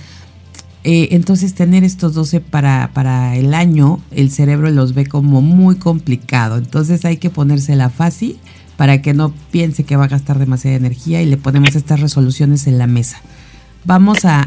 Eh, 0.85 1.09
entonces 1.11 1.53
tener 1.53 1.83
estos 1.83 2.13
12 2.13 2.39
para, 2.39 2.91
para 2.93 3.35
el 3.35 3.53
año, 3.53 3.99
el 4.11 4.31
cerebro 4.31 4.69
los 4.69 4.93
ve 4.93 5.07
como 5.07 5.41
muy 5.41 5.75
complicado. 5.75 6.57
Entonces 6.57 7.03
hay 7.03 7.17
que 7.17 7.29
ponérsela 7.29 7.89
fácil 7.89 8.37
para 8.77 9.01
que 9.01 9.13
no 9.13 9.33
piense 9.51 9.83
que 9.83 9.97
va 9.97 10.05
a 10.05 10.07
gastar 10.07 10.39
demasiada 10.39 10.77
energía 10.77 11.21
y 11.21 11.25
le 11.25 11.35
ponemos 11.35 11.75
estas 11.75 11.99
resoluciones 11.99 12.65
en 12.65 12.77
la 12.77 12.87
mesa 12.87 13.21
vamos 13.87 14.25
a, 14.25 14.45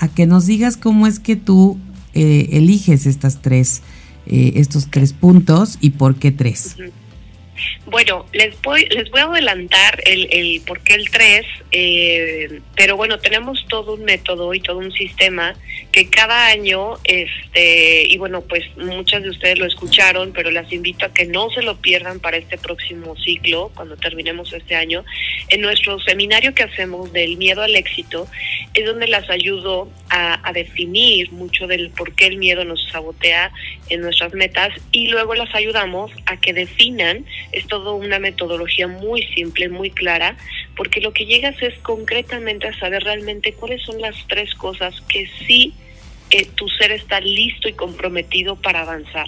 a, 0.00 0.08
que 0.08 0.26
nos 0.26 0.46
digas 0.46 0.76
cómo 0.76 1.06
es 1.06 1.20
que 1.20 1.36
tú 1.36 1.78
eh, 2.14 2.48
eliges 2.52 3.06
estas 3.06 3.40
tres, 3.42 3.82
eh, 4.26 4.54
estos 4.56 4.88
tres 4.90 5.12
puntos 5.12 5.76
y 5.80 5.90
por 5.90 6.16
qué 6.16 6.32
tres. 6.32 6.76
Bueno, 7.86 8.26
les 8.32 8.60
voy, 8.62 8.86
les 8.86 9.10
voy 9.10 9.20
a 9.20 9.24
adelantar 9.24 10.02
el, 10.06 10.28
el 10.30 10.62
por 10.66 10.80
qué 10.80 10.94
el 10.94 11.10
3, 11.10 11.46
eh, 11.72 12.60
pero 12.74 12.96
bueno, 12.96 13.18
tenemos 13.18 13.64
todo 13.68 13.94
un 13.94 14.04
método 14.04 14.54
y 14.54 14.60
todo 14.60 14.78
un 14.78 14.92
sistema 14.92 15.54
que 15.90 16.08
cada 16.08 16.46
año, 16.46 16.94
este, 17.04 18.08
y 18.08 18.16
bueno, 18.16 18.40
pues 18.40 18.64
muchas 18.78 19.22
de 19.22 19.30
ustedes 19.30 19.58
lo 19.58 19.66
escucharon, 19.66 20.32
pero 20.32 20.50
las 20.50 20.72
invito 20.72 21.04
a 21.04 21.12
que 21.12 21.26
no 21.26 21.50
se 21.50 21.62
lo 21.62 21.76
pierdan 21.76 22.18
para 22.20 22.38
este 22.38 22.56
próximo 22.56 23.14
ciclo, 23.16 23.70
cuando 23.74 23.96
terminemos 23.96 24.52
este 24.54 24.74
año. 24.74 25.04
En 25.48 25.60
nuestro 25.60 26.00
seminario 26.00 26.54
que 26.54 26.62
hacemos 26.62 27.12
del 27.12 27.36
miedo 27.36 27.62
al 27.62 27.76
éxito, 27.76 28.26
es 28.72 28.86
donde 28.86 29.06
las 29.08 29.28
ayudo 29.28 29.90
a, 30.08 30.48
a 30.48 30.52
definir 30.54 31.30
mucho 31.32 31.66
del 31.66 31.90
por 31.90 32.14
qué 32.14 32.26
el 32.26 32.38
miedo 32.38 32.64
nos 32.64 32.88
sabotea 32.90 33.52
en 33.90 34.00
nuestras 34.00 34.32
metas 34.32 34.70
y 34.92 35.08
luego 35.08 35.34
las 35.34 35.54
ayudamos 35.54 36.10
a 36.24 36.38
que 36.38 36.54
definan 36.54 37.26
es 37.50 37.66
todo 37.66 37.94
una 37.94 38.18
metodología 38.18 38.86
muy 38.88 39.22
simple, 39.34 39.68
muy 39.68 39.90
clara, 39.90 40.36
porque 40.76 41.00
lo 41.00 41.12
que 41.12 41.26
llegas 41.26 41.60
es 41.62 41.78
concretamente 41.80 42.68
a 42.68 42.78
saber 42.78 43.02
realmente 43.02 43.52
cuáles 43.54 43.82
son 43.82 44.00
las 44.00 44.14
tres 44.28 44.54
cosas 44.54 45.00
que 45.08 45.28
sí 45.46 45.74
eh, 46.30 46.46
tu 46.54 46.66
ser 46.68 46.92
está 46.92 47.20
listo 47.20 47.68
y 47.68 47.74
comprometido 47.74 48.56
para 48.56 48.80
avanzar. 48.80 49.26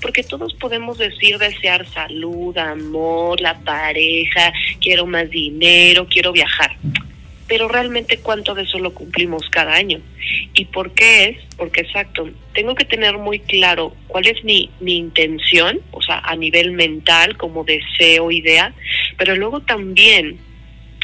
Porque 0.00 0.22
todos 0.22 0.54
podemos 0.54 0.98
decir 0.98 1.38
desear 1.38 1.84
salud, 1.90 2.56
amor, 2.56 3.40
la 3.40 3.58
pareja, 3.58 4.52
quiero 4.80 5.04
más 5.04 5.28
dinero, 5.30 6.06
quiero 6.08 6.30
viajar. 6.30 6.76
Pero 7.54 7.68
realmente 7.68 8.16
cuánto 8.16 8.52
de 8.56 8.64
eso 8.64 8.80
lo 8.80 8.92
cumplimos 8.92 9.48
cada 9.48 9.74
año. 9.74 10.00
¿Y 10.54 10.64
por 10.64 10.92
qué 10.92 11.26
es? 11.26 11.36
Porque 11.56 11.82
exacto, 11.82 12.28
tengo 12.52 12.74
que 12.74 12.84
tener 12.84 13.16
muy 13.16 13.38
claro 13.38 13.94
cuál 14.08 14.26
es 14.26 14.42
mi, 14.42 14.70
mi 14.80 14.96
intención, 14.96 15.80
o 15.92 16.02
sea, 16.02 16.18
a 16.18 16.34
nivel 16.34 16.72
mental, 16.72 17.36
como 17.36 17.62
deseo, 17.62 18.32
idea, 18.32 18.74
pero 19.18 19.36
luego 19.36 19.60
también 19.60 20.36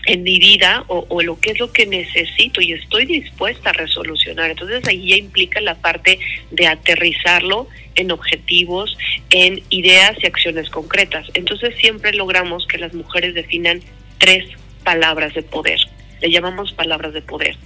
en 0.07 0.25
mi 0.25 0.41
vida 0.41 0.83
o, 0.89 1.07
o, 1.09 1.23
lo 1.23 1.39
que 1.39 1.53
es 1.53 1.61
lo 1.61 1.71
que 1.71 1.87
necesito 1.87 2.61
y 2.61 2.73
estoy 2.73 3.07
dispuesta 3.07 3.71
a 3.71 3.75
resolucionar. 3.75 4.51
Entonces 4.51 4.83
ahí 4.89 5.11
ya 5.11 5.19
implica 5.19 5.61
la 5.61 5.77
parte 5.77 6.19
de 6.51 6.67
aterrizarlo 6.67 7.69
en 7.95 8.11
objetivos, 8.11 8.99
en 9.31 9.63
ideas 9.69 10.17
y 10.21 10.27
acciones 10.27 10.69
concretas. 10.69 11.29
Entonces 11.35 11.77
siempre 11.81 12.13
logramos 12.13 12.67
que 12.67 12.79
las 12.79 12.93
mujeres 12.93 13.35
definan 13.35 13.81
tres 14.19 14.47
palabras 14.83 15.33
de 15.35 15.45
poder. 15.45 15.79
Le 16.21 16.31
llamamos 16.31 16.73
palabras 16.73 17.13
de 17.13 17.23
poder. 17.23 17.57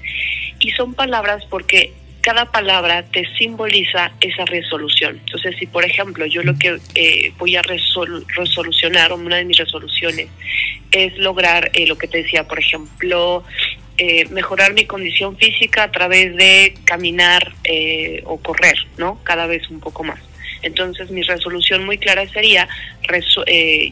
Y 0.60 0.70
son 0.72 0.94
palabras 0.94 1.44
porque 1.50 1.92
cada 2.24 2.46
palabra 2.46 3.02
te 3.02 3.28
simboliza 3.36 4.10
esa 4.18 4.46
resolución. 4.46 5.20
Entonces, 5.26 5.56
si 5.58 5.66
por 5.66 5.84
ejemplo 5.84 6.24
yo 6.24 6.42
lo 6.42 6.56
que 6.56 6.78
eh, 6.94 7.32
voy 7.36 7.54
a 7.54 7.60
resolucionar, 7.60 9.12
o 9.12 9.16
una 9.16 9.36
de 9.36 9.44
mis 9.44 9.58
resoluciones, 9.58 10.28
es 10.90 11.18
lograr 11.18 11.70
eh, 11.74 11.86
lo 11.86 11.98
que 11.98 12.08
te 12.08 12.22
decía, 12.22 12.48
por 12.48 12.58
ejemplo, 12.58 13.44
eh, 13.98 14.26
mejorar 14.30 14.72
mi 14.72 14.86
condición 14.86 15.36
física 15.36 15.82
a 15.82 15.92
través 15.92 16.34
de 16.34 16.74
caminar 16.86 17.52
o 18.24 18.38
correr, 18.38 18.78
¿no? 18.96 19.20
Cada 19.22 19.46
vez 19.46 19.68
un 19.68 19.80
poco 19.80 20.02
más. 20.02 20.20
Entonces, 20.62 21.10
mi 21.10 21.20
resolución 21.20 21.84
muy 21.84 21.98
clara 21.98 22.26
sería, 22.28 22.66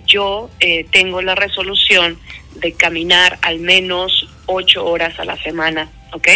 yo 0.07 0.51
tengo 0.91 1.21
la 1.21 1.35
resolución 1.35 2.19
de 2.55 2.73
caminar 2.73 3.39
al 3.43 3.59
menos 3.59 4.32
ocho 4.47 4.85
horas 4.85 5.19
a 5.19 5.25
la 5.25 5.37
semana, 5.37 5.89
¿ok? 6.13 6.29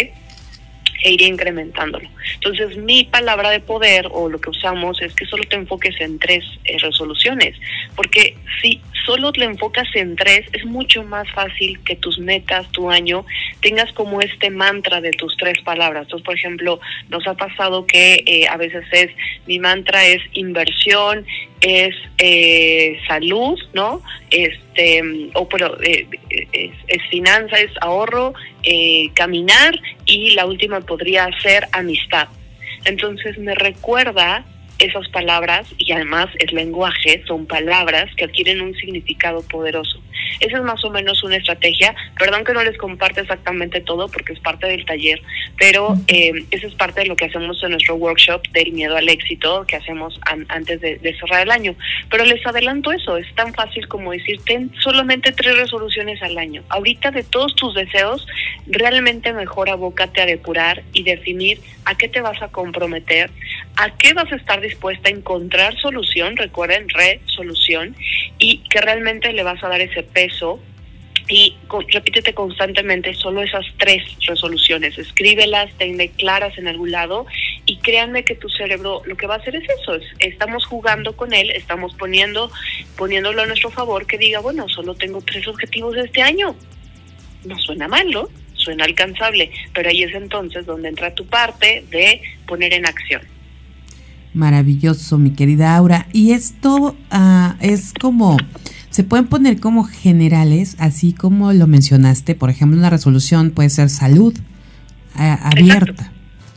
e 1.03 1.11
ir 1.11 1.21
incrementándolo. 1.21 2.09
Entonces, 2.35 2.77
mi 2.77 3.03
palabra 3.03 3.51
de 3.51 3.59
poder 3.59 4.07
o 4.11 4.29
lo 4.29 4.39
que 4.39 4.49
usamos 4.49 5.01
es 5.01 5.13
que 5.13 5.25
solo 5.25 5.43
te 5.43 5.55
enfoques 5.55 5.99
en 6.01 6.19
tres 6.19 6.43
eh, 6.65 6.77
resoluciones, 6.79 7.55
porque 7.95 8.35
si 8.61 8.81
solo 9.05 9.31
te 9.31 9.43
enfocas 9.43 9.87
en 9.95 10.15
tres, 10.15 10.45
es 10.53 10.65
mucho 10.65 11.03
más 11.03 11.29
fácil 11.31 11.79
que 11.83 11.95
tus 11.95 12.19
metas, 12.19 12.69
tu 12.71 12.89
año, 12.89 13.25
tengas 13.61 13.91
como 13.93 14.21
este 14.21 14.49
mantra 14.49 14.99
de 14.99 15.11
tus 15.11 15.37
tres 15.37 15.59
palabras. 15.63 16.03
Entonces, 16.03 16.25
por 16.25 16.35
ejemplo, 16.35 16.79
nos 17.09 17.25
ha 17.27 17.35
pasado 17.35 17.85
que 17.85 18.23
eh, 18.25 18.47
a 18.49 18.57
veces 18.57 18.85
es, 18.91 19.11
mi 19.45 19.59
mantra 19.59 20.05
es 20.05 20.21
inversión, 20.33 21.25
es 21.61 21.95
eh, 22.19 22.99
salud, 23.07 23.59
¿no? 23.73 24.01
Este, 24.29 25.01
o 25.33 25.47
pero 25.47 25.79
es, 25.81 26.05
es, 26.87 27.01
finanza, 27.09 27.57
es 27.57 27.71
ahorro, 27.81 28.33
caminar 29.13 29.79
y 30.05 30.31
la 30.31 30.45
última 30.45 30.81
podría 30.81 31.29
ser 31.41 31.67
amistad. 31.71 32.27
Entonces 32.85 33.37
me 33.37 33.55
recuerda 33.55 34.45
esas 34.79 35.07
palabras 35.09 35.67
y 35.77 35.91
además 35.91 36.27
el 36.39 36.55
lenguaje 36.55 37.23
son 37.27 37.45
palabras 37.45 38.13
que 38.15 38.25
adquieren 38.25 38.61
un 38.61 38.75
significado 38.75 39.41
poderoso. 39.43 40.01
Esa 40.39 40.57
es 40.57 40.63
más 40.63 40.83
o 40.83 40.89
menos 40.89 41.23
una 41.23 41.37
estrategia. 41.37 41.95
Perdón 42.17 42.43
que 42.43 42.53
no 42.53 42.63
les 42.63 42.77
comparte 42.77 43.21
exactamente 43.21 43.81
todo 43.81 44.07
porque 44.07 44.33
es 44.33 44.39
parte 44.39 44.67
del 44.67 44.85
taller, 44.85 45.21
pero 45.57 45.95
eh, 46.07 46.31
esa 46.51 46.67
es 46.67 46.75
parte 46.75 47.01
de 47.01 47.07
lo 47.07 47.15
que 47.15 47.25
hacemos 47.25 47.61
en 47.63 47.71
nuestro 47.71 47.95
workshop 47.95 48.47
del 48.49 48.71
miedo 48.71 48.95
al 48.95 49.09
éxito 49.09 49.65
que 49.67 49.75
hacemos 49.75 50.19
antes 50.49 50.81
de, 50.81 51.17
cerrar 51.19 51.43
el 51.43 51.51
año. 51.51 51.75
Pero 52.09 52.25
les 52.25 52.45
adelanto 52.45 52.91
eso, 52.91 53.17
es 53.17 53.33
tan 53.35 53.53
fácil 53.53 53.87
como 53.87 54.11
decir, 54.11 54.39
ten 54.45 54.71
solamente 54.81 55.31
tres 55.31 55.57
resoluciones 55.57 56.21
al 56.21 56.37
año. 56.37 56.63
Ahorita 56.69 57.11
de 57.11 57.23
todos 57.23 57.55
tus 57.55 57.73
deseos, 57.73 58.25
realmente 58.67 59.33
mejor 59.33 59.69
abócate 59.69 60.21
a 60.21 60.25
depurar 60.25 60.83
y 60.93 61.03
definir 61.03 61.59
a 61.85 61.95
qué 61.95 62.07
te 62.07 62.21
vas 62.21 62.41
a 62.41 62.49
comprometer, 62.49 63.31
a 63.77 63.89
qué 63.97 64.13
vas 64.13 64.31
a 64.31 64.35
estar 64.35 64.59
dispuesta 64.67 65.09
a 65.09 65.11
encontrar 65.11 65.77
solución, 65.79 66.37
recuerden, 66.37 66.87
resolución, 66.89 67.95
y 68.39 68.59
que 68.69 68.81
realmente 68.81 69.33
le 69.33 69.43
vas 69.43 69.63
a 69.63 69.69
dar 69.69 69.81
ese 69.81 70.03
peso 70.03 70.61
y 71.29 71.55
repítete 71.89 72.33
constantemente 72.33 73.13
solo 73.13 73.41
esas 73.41 73.65
tres 73.77 74.03
resoluciones, 74.25 74.97
escríbelas, 74.97 75.71
tenme 75.77 76.09
claras 76.09 76.57
en 76.57 76.67
algún 76.67 76.91
lado 76.91 77.25
y 77.65 77.77
créanme 77.77 78.23
que 78.23 78.35
tu 78.35 78.47
cerebro 78.49 79.01
lo 79.05 79.17
que 79.17 79.27
va 79.27 79.35
a 79.35 79.37
hacer 79.37 79.55
es 79.55 79.67
eso, 79.81 79.99
estamos 80.19 80.65
jugando 80.65 81.17
con 81.17 81.33
él, 81.33 81.51
estamos 81.51 81.93
poniendo 81.95 82.49
poniéndolo 82.95 83.41
a 83.41 83.45
nuestro 83.45 83.69
favor 83.71 84.07
que 84.07 84.17
diga, 84.17 84.39
bueno, 84.39 84.69
solo 84.69 84.95
tengo 84.95 85.21
tres 85.21 85.47
objetivos 85.47 85.97
este 85.97 86.21
año. 86.21 86.55
No 87.43 87.57
suena 87.59 87.87
mal, 87.87 88.09
¿no? 88.09 88.29
Suena 88.53 88.85
alcanzable, 88.85 89.51
pero 89.73 89.89
ahí 89.89 90.03
es 90.03 90.13
entonces 90.15 90.65
donde 90.65 90.89
entra 90.89 91.13
tu 91.13 91.25
parte 91.25 91.83
de 91.89 92.21
poner 92.45 92.73
en 92.73 92.85
acción. 92.85 93.21
Maravilloso, 94.37 95.17
mi 95.17 95.31
querida 95.31 95.75
Aura. 95.75 96.07
Y 96.13 96.31
esto 96.31 96.95
uh, 97.11 97.53
es 97.59 97.93
como 97.99 98.37
se 98.89 99.03
pueden 99.03 99.27
poner 99.27 99.59
como 99.59 99.83
generales, 99.83 100.75
así 100.79 101.13
como 101.13 101.53
lo 101.53 101.67
mencionaste, 101.67 102.33
por 102.33 102.49
ejemplo, 102.49 102.79
una 102.79 102.89
resolución 102.89 103.51
puede 103.51 103.69
ser 103.69 103.89
salud 103.89 104.33
abierta. 105.13 106.11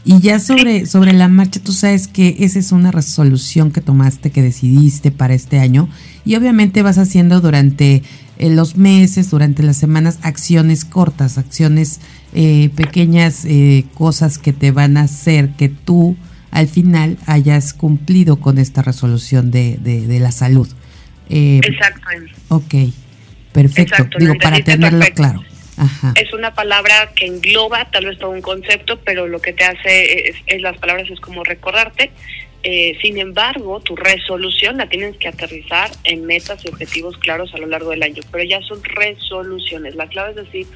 Y 0.04 0.20
ya 0.20 0.40
sobre, 0.40 0.86
sobre 0.86 1.12
la 1.12 1.28
marcha, 1.28 1.60
tú 1.60 1.72
sabes 1.72 2.08
que 2.08 2.36
esa 2.40 2.58
es 2.58 2.72
una 2.72 2.90
resolución 2.90 3.70
que 3.70 3.82
tomaste, 3.82 4.30
que 4.30 4.42
decidiste 4.42 5.10
para 5.10 5.34
este 5.34 5.58
año. 5.58 5.88
Y 6.24 6.36
obviamente 6.36 6.82
vas 6.82 6.96
haciendo 6.96 7.40
durante 7.40 8.02
eh, 8.38 8.50
los 8.50 8.76
meses, 8.76 9.30
durante 9.30 9.62
las 9.62 9.76
semanas, 9.76 10.18
acciones 10.22 10.86
cortas, 10.86 11.36
acciones 11.36 12.00
eh, 12.32 12.70
pequeñas, 12.74 13.44
eh, 13.44 13.84
cosas 13.94 14.38
que 14.38 14.54
te 14.54 14.70
van 14.70 14.96
a 14.96 15.02
hacer 15.02 15.50
que 15.56 15.68
tú 15.68 16.16
al 16.50 16.68
final 16.68 17.16
hayas 17.26 17.72
cumplido 17.72 18.40
con 18.40 18.58
esta 18.58 18.82
resolución 18.82 19.50
de, 19.50 19.76
de, 19.78 20.06
de 20.06 20.20
la 20.20 20.32
salud. 20.32 20.68
Eh, 21.28 21.60
Exacto. 21.62 22.08
Ok, 22.48 22.74
perfecto. 23.52 24.06
Digo, 24.18 24.34
para 24.40 24.60
tenerlo 24.60 25.04
claro. 25.14 25.44
Es 26.14 26.32
una 26.34 26.54
palabra 26.54 27.10
que 27.14 27.26
engloba 27.26 27.90
tal 27.90 28.06
vez 28.06 28.18
todo 28.18 28.30
un 28.30 28.42
concepto, 28.42 29.00
pero 29.00 29.26
lo 29.26 29.40
que 29.40 29.54
te 29.54 29.64
hace 29.64 30.34
es, 30.46 30.60
las 30.60 30.76
palabras 30.76 31.08
es 31.10 31.20
como 31.20 31.42
recordarte. 31.42 32.10
Eh, 32.62 32.98
sin 33.00 33.16
embargo, 33.16 33.80
tu 33.80 33.96
resolución 33.96 34.76
la 34.76 34.90
tienes 34.90 35.16
que 35.16 35.28
aterrizar 35.28 35.90
en 36.04 36.26
metas 36.26 36.62
y 36.64 36.68
objetivos 36.68 37.16
claros 37.16 37.54
a 37.54 37.58
lo 37.58 37.66
largo 37.66 37.90
del 37.90 38.02
año, 38.02 38.22
pero 38.30 38.44
ya 38.44 38.60
son 38.60 38.84
resoluciones. 38.84 39.94
La 39.94 40.06
clave 40.08 40.30
es 40.30 40.36
decir, 40.36 40.66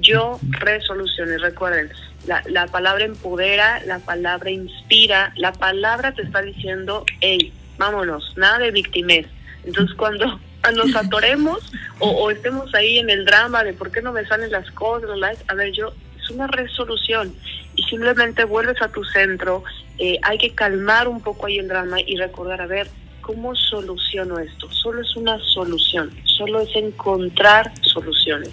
yo 0.00 0.38
resoluciones, 0.42 1.40
recuerden, 1.40 1.90
la, 2.26 2.42
la 2.46 2.66
palabra 2.66 3.04
empodera, 3.04 3.80
la 3.86 3.98
palabra 3.98 4.50
inspira, 4.50 5.32
la 5.36 5.52
palabra 5.52 6.12
te 6.12 6.22
está 6.22 6.42
diciendo, 6.42 7.04
hey, 7.20 7.52
vámonos, 7.78 8.34
nada 8.36 8.58
de 8.58 8.70
victimez, 8.70 9.26
entonces 9.64 9.94
cuando 9.96 10.40
nos 10.74 10.94
atoremos 10.94 11.72
o, 12.00 12.30
estemos 12.30 12.74
ahí 12.74 12.98
en 12.98 13.10
el 13.10 13.24
drama 13.24 13.64
de 13.64 13.72
por 13.72 13.90
qué 13.90 14.02
no 14.02 14.12
me 14.12 14.26
salen 14.26 14.50
las 14.50 14.70
cosas, 14.72 15.10
a 15.48 15.54
ver, 15.54 15.72
yo, 15.72 15.92
es 16.20 16.30
una 16.30 16.46
resolución 16.46 17.34
y 17.74 17.82
simplemente 17.84 18.44
vuelves 18.44 18.80
a 18.82 18.88
tu 18.88 19.04
centro, 19.04 19.64
eh, 19.98 20.18
hay 20.22 20.38
que 20.38 20.54
calmar 20.54 21.08
un 21.08 21.20
poco 21.20 21.46
ahí 21.46 21.58
el 21.58 21.68
drama 21.68 22.00
y 22.00 22.16
recordar, 22.16 22.60
a 22.60 22.66
ver, 22.66 22.88
¿cómo 23.20 23.54
soluciono 23.54 24.38
esto? 24.38 24.70
Solo 24.70 25.02
es 25.02 25.16
una 25.16 25.38
solución, 25.40 26.10
solo 26.24 26.60
es 26.60 26.74
encontrar 26.74 27.72
soluciones. 27.82 28.50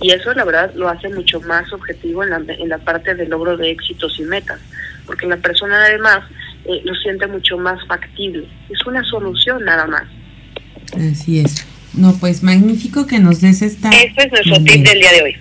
Y 0.00 0.10
eso 0.10 0.32
la 0.34 0.44
verdad 0.44 0.72
lo 0.74 0.88
hace 0.88 1.08
mucho 1.08 1.40
más 1.40 1.72
objetivo 1.72 2.22
en 2.22 2.30
la, 2.30 2.42
en 2.48 2.68
la 2.68 2.78
parte 2.78 3.14
del 3.14 3.30
logro 3.30 3.56
de 3.56 3.70
éxitos 3.70 4.18
y 4.18 4.24
metas, 4.24 4.60
porque 5.06 5.26
la 5.26 5.38
persona 5.38 5.84
además 5.84 6.20
eh, 6.66 6.82
lo 6.84 6.94
siente 6.96 7.26
mucho 7.26 7.56
más 7.56 7.78
factible. 7.86 8.46
Es 8.68 8.86
una 8.86 9.02
solución 9.04 9.64
nada 9.64 9.86
más. 9.86 10.04
Así 10.94 11.40
es. 11.40 11.66
No, 11.94 12.14
pues 12.18 12.42
magnífico 12.42 13.06
que 13.06 13.18
nos 13.18 13.40
des 13.40 13.62
esta... 13.62 13.88
Este 13.90 14.24
es 14.24 14.32
nuestro 14.32 14.64
tip 14.64 14.86
del 14.86 15.00
día 15.00 15.12
de 15.12 15.22
hoy. 15.22 15.36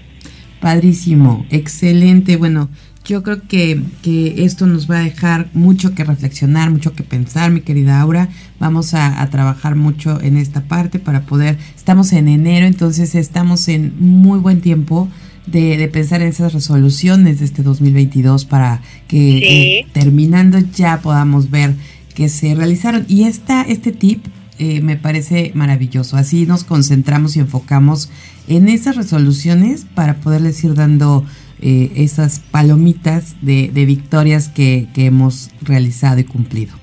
Padrísimo, 0.62 1.46
excelente. 1.50 2.38
Bueno, 2.38 2.70
yo 3.06 3.24
creo 3.24 3.42
que, 3.48 3.82
que, 4.02 4.44
esto 4.46 4.66
nos 4.66 4.90
va 4.90 4.98
a 4.98 5.04
dejar 5.04 5.50
mucho 5.54 5.94
que 5.94 6.04
reflexionar, 6.04 6.72
mucho 6.72 6.94
que 6.94 7.04
pensar, 7.04 7.52
mi 7.52 7.62
querida 7.62 8.02
Aura. 8.02 8.30
Vamos 8.60 8.94
a, 8.94 9.26
trabajar 9.30 9.76
mucho 9.76 10.20
en 10.22 10.38
esta 10.38 10.64
parte 10.64 11.00
para 11.00 11.22
poder, 11.22 11.58
estamos 11.76 12.12
en 12.14 12.28
enero, 12.28 12.66
entonces 12.66 13.16
estamos 13.16 13.68
en 13.68 13.94
muy 14.00 14.40
buen 14.40 14.62
tiempo 14.62 15.08
de, 15.46 15.78
de 15.78 15.88
pensar 15.88 16.22
en 16.22 16.30
esas 16.30 16.54
resoluciones 16.54 17.40
de 17.40 17.46
este 17.46 17.64
2022 17.64 18.46
para 18.46 18.82
que 19.08 19.38
eh, 19.38 19.88
terminando 19.94 20.60
ya 20.60 21.02
podamos 21.02 21.52
ver 21.52 21.76
que 22.16 22.30
se 22.30 22.56
realizaron. 22.56 23.06
Y 23.08 23.24
esta, 23.24 23.62
este 23.62 23.92
tip 23.92 24.26
eh, 24.58 24.82
me 24.82 24.96
parece 24.96 25.52
maravilloso. 25.54 26.16
Así 26.18 26.46
nos 26.46 26.64
concentramos 26.64 27.36
y 27.36 27.42
enfocamos 27.42 28.10
en 28.48 28.70
esas 28.70 28.96
resoluciones 28.96 29.86
para 29.94 30.16
poderles 30.16 30.64
ir 30.64 30.76
dando 30.76 31.26
eh, 31.62 31.92
esas 31.96 32.40
palomitas 32.40 33.36
de, 33.42 33.70
victorias 33.86 34.50
que, 34.50 34.88
hemos 34.96 35.52
realizado 35.62 36.20
y 36.20 36.24
cumplido. 36.24 36.74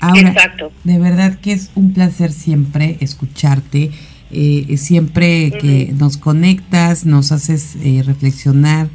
Ahora, 0.00 0.34
de 0.82 0.98
verdad 0.98 1.38
que 1.38 1.52
es 1.52 1.70
un 1.74 1.92
placer 1.92 2.32
siempre 2.32 2.96
escucharte, 3.00 3.90
eh, 4.32 4.76
siempre 4.76 5.52
que 5.60 5.92
nos 5.96 6.16
conectas, 6.16 7.06
nos 7.06 7.30
haces 7.30 7.76
reflexionar, 8.04 8.88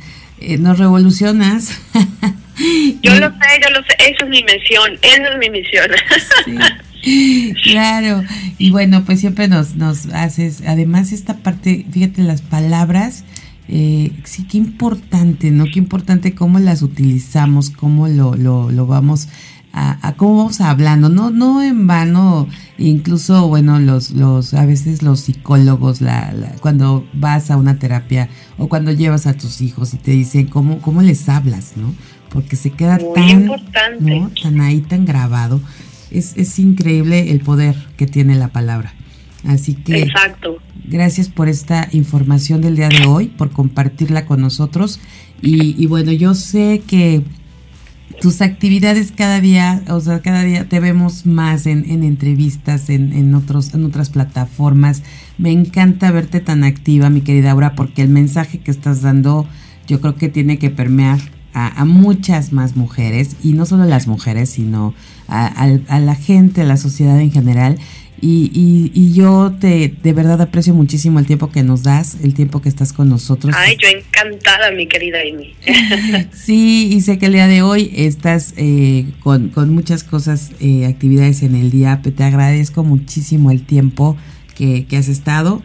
nos 0.59 0.77
revolucionas. 0.77 1.79
yo 3.03 3.13
lo 3.19 3.27
sé, 3.27 3.47
yo 3.61 3.69
lo 3.69 3.83
sé, 3.85 3.95
esa 3.99 4.25
es 4.25 4.29
mi 4.29 4.43
misión, 4.43 4.97
esa 5.01 5.29
es 5.29 5.37
mi 5.39 5.49
misión. 5.49 5.91
claro, 7.63 8.23
y 8.57 8.71
bueno, 8.71 9.03
pues 9.05 9.19
siempre 9.19 9.47
nos, 9.47 9.75
nos 9.75 10.07
haces, 10.07 10.63
además 10.65 11.11
esta 11.11 11.37
parte, 11.37 11.85
fíjate, 11.91 12.23
las 12.23 12.41
palabras, 12.41 13.23
eh, 13.69 14.11
sí, 14.23 14.43
qué 14.43 14.57
importante, 14.57 15.51
¿no? 15.51 15.65
Qué 15.65 15.79
importante 15.79 16.33
cómo 16.33 16.59
las 16.59 16.81
utilizamos, 16.81 17.69
cómo 17.69 18.07
lo, 18.07 18.35
lo, 18.35 18.71
lo 18.71 18.87
vamos 18.87 19.27
a, 19.73 20.13
cómo 20.17 20.37
vamos 20.37 20.61
hablando, 20.61 21.09
no, 21.09 21.29
no 21.29 21.61
en 21.61 21.85
vano, 21.85 22.47
incluso, 22.77 23.47
bueno, 23.47 23.79
los, 23.79 24.11
los, 24.11 24.53
a 24.53 24.65
veces 24.65 25.03
los 25.03 25.19
psicólogos, 25.19 26.01
la, 26.01 26.33
cuando 26.61 27.05
vas 27.13 27.51
a 27.51 27.57
una 27.57 27.77
terapia 27.77 28.29
o 28.57 28.69
cuando 28.69 28.91
llevas 28.91 29.27
a 29.27 29.33
tus 29.33 29.61
hijos 29.61 29.93
y 29.93 29.97
te 29.97 30.11
dicen 30.11 30.47
cómo, 30.47 30.79
cómo 30.81 31.01
les 31.01 31.29
hablas, 31.29 31.73
¿no? 31.75 31.93
Porque 32.29 32.55
se 32.55 32.71
queda 32.71 32.97
tan, 33.13 33.45
¿no? 33.45 34.31
tan 34.41 34.61
ahí, 34.61 34.81
tan 34.81 35.05
grabado. 35.05 35.61
Es, 36.09 36.35
es 36.37 36.57
increíble 36.57 37.31
el 37.31 37.41
poder 37.41 37.75
que 37.97 38.07
tiene 38.07 38.35
la 38.35 38.47
palabra. 38.47 38.93
Así 39.47 39.73
que 39.75 40.01
Exacto. 40.01 40.57
gracias 40.85 41.29
por 41.29 41.47
esta 41.47 41.87
información 41.93 42.61
del 42.61 42.75
día 42.75 42.89
de 42.89 43.05
hoy, 43.05 43.27
por 43.27 43.49
compartirla 43.51 44.25
con 44.25 44.41
nosotros. 44.41 44.99
Y, 45.41 45.81
y 45.81 45.85
bueno, 45.87 46.11
yo 46.11 46.33
sé 46.33 46.83
que 46.85 47.23
tus 48.21 48.41
actividades 48.41 49.13
cada 49.15 49.39
día, 49.39 49.83
o 49.89 49.99
sea, 49.99 50.21
cada 50.21 50.43
día 50.43 50.67
te 50.67 50.79
vemos 50.79 51.25
más 51.25 51.65
en, 51.65 51.89
en 51.89 52.03
entrevistas, 52.03 52.89
en, 52.89 53.13
en, 53.13 53.35
otros, 53.35 53.73
en 53.73 53.85
otras 53.85 54.09
plataformas. 54.09 55.03
Me 55.37 55.51
encanta 55.51 56.11
verte 56.11 56.39
tan 56.39 56.63
activa, 56.63 57.09
mi 57.09 57.21
querida 57.21 57.51
Aura, 57.51 57.75
porque 57.75 58.01
el 58.01 58.09
mensaje 58.09 58.59
que 58.59 58.71
estás 58.71 59.01
dando 59.01 59.47
yo 59.87 60.01
creo 60.01 60.15
que 60.15 60.27
tiene 60.29 60.57
que 60.57 60.69
permear 60.69 61.19
a, 61.53 61.81
a 61.81 61.85
muchas 61.85 62.51
más 62.51 62.75
mujeres, 62.75 63.37
y 63.43 63.53
no 63.53 63.65
solo 63.65 63.85
las 63.85 64.07
mujeres, 64.07 64.49
sino 64.49 64.93
a, 65.27 65.45
a, 65.47 65.95
a 65.95 65.99
la 65.99 66.15
gente, 66.15 66.61
a 66.61 66.65
la 66.65 66.77
sociedad 66.77 67.19
en 67.19 67.31
general. 67.31 67.77
Y, 68.19 68.49
y, 68.51 68.91
y, 68.99 69.13
yo 69.13 69.53
te 69.59 69.93
de 70.01 70.13
verdad 70.13 70.41
aprecio 70.41 70.73
muchísimo 70.73 71.19
el 71.19 71.27
tiempo 71.27 71.51
que 71.51 71.61
nos 71.61 71.83
das, 71.83 72.17
el 72.23 72.33
tiempo 72.33 72.61
que 72.61 72.69
estás 72.69 72.91
con 72.91 73.09
nosotros. 73.09 73.53
Ay, 73.55 73.77
yo 73.79 73.87
encantada, 73.89 74.71
mi 74.71 74.87
querida 74.87 75.19
Amy. 75.21 75.53
sí, 76.33 76.89
y 76.91 77.01
sé 77.01 77.19
que 77.19 77.27
el 77.27 77.33
día 77.33 77.47
de 77.47 77.61
hoy 77.61 77.91
estás 77.95 78.55
eh, 78.57 79.05
con, 79.19 79.49
con, 79.49 79.69
muchas 79.69 80.03
cosas, 80.03 80.51
eh, 80.59 80.87
actividades 80.87 81.43
en 81.43 81.55
el 81.55 81.69
día. 81.69 82.01
Te 82.01 82.23
agradezco 82.23 82.83
muchísimo 82.83 83.51
el 83.51 83.63
tiempo 83.63 84.17
que, 84.55 84.85
que 84.87 84.97
has 84.97 85.09
estado. 85.09 85.61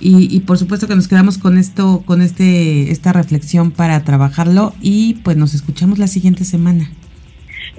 Y, 0.00 0.34
y, 0.34 0.40
por 0.40 0.56
supuesto 0.56 0.88
que 0.88 0.96
nos 0.96 1.06
quedamos 1.06 1.36
con 1.36 1.58
esto, 1.58 2.02
con 2.06 2.22
este, 2.22 2.90
esta 2.90 3.12
reflexión 3.12 3.70
para 3.70 4.02
trabajarlo 4.04 4.74
y 4.80 5.14
pues 5.22 5.36
nos 5.36 5.52
escuchamos 5.52 5.98
la 5.98 6.06
siguiente 6.06 6.46
semana. 6.46 6.90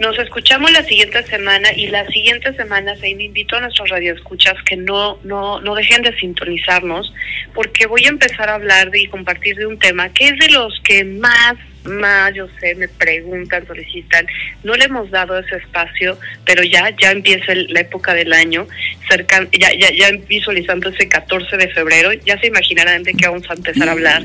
Nos 0.02 0.18
escuchamos 0.18 0.72
la 0.72 0.84
siguiente 0.84 1.22
semana 1.28 1.72
y 1.76 1.86
la 1.86 2.08
siguiente 2.08 2.52
semana 2.56 2.96
se 2.96 3.10
invito 3.10 3.56
a 3.56 3.62
nuestros 3.62 3.88
radioescuchas 3.88 4.56
que 4.66 4.76
no, 4.76 5.20
no, 5.24 5.62
no 5.62 5.76
dejen 5.76 6.02
de 6.02 6.18
sintonizarnos 6.18 7.14
porque 7.54 7.86
voy 7.86 8.06
a 8.06 8.10
empezar 8.10 8.50
a 8.50 8.56
hablar 8.56 8.90
de 8.90 9.02
y 9.02 9.06
compartir 9.06 9.58
de 9.58 9.68
un 9.68 9.78
tema 9.78 10.12
que 10.12 10.30
es 10.30 10.40
de 10.40 10.50
los 10.50 10.82
que 10.84 11.04
más 11.04 11.54
más, 11.84 12.34
yo 12.34 12.48
sé, 12.60 12.74
me 12.76 12.88
preguntan, 12.88 13.66
solicitan, 13.68 14.26
no 14.64 14.74
le 14.74 14.86
hemos 14.86 15.12
dado 15.12 15.38
ese 15.38 15.58
espacio, 15.58 16.18
pero 16.46 16.64
ya 16.64 16.90
ya 17.00 17.12
empieza 17.12 17.54
la 17.54 17.82
época 17.82 18.16
del 18.16 18.34
año, 18.34 18.68
cerca, 19.08 19.48
ya, 19.52 19.70
ya, 19.74 19.92
ya 19.92 20.10
visualizando 20.28 20.90
ese 20.90 21.08
14 21.08 21.58
de 21.58 21.70
febrero, 21.70 22.12
ya 22.14 22.40
se 22.40 22.48
imaginarán 22.48 23.04
de 23.04 23.14
qué 23.14 23.28
vamos 23.28 23.48
a 23.50 23.54
empezar 23.54 23.88
a 23.88 23.92
hablar. 23.92 24.24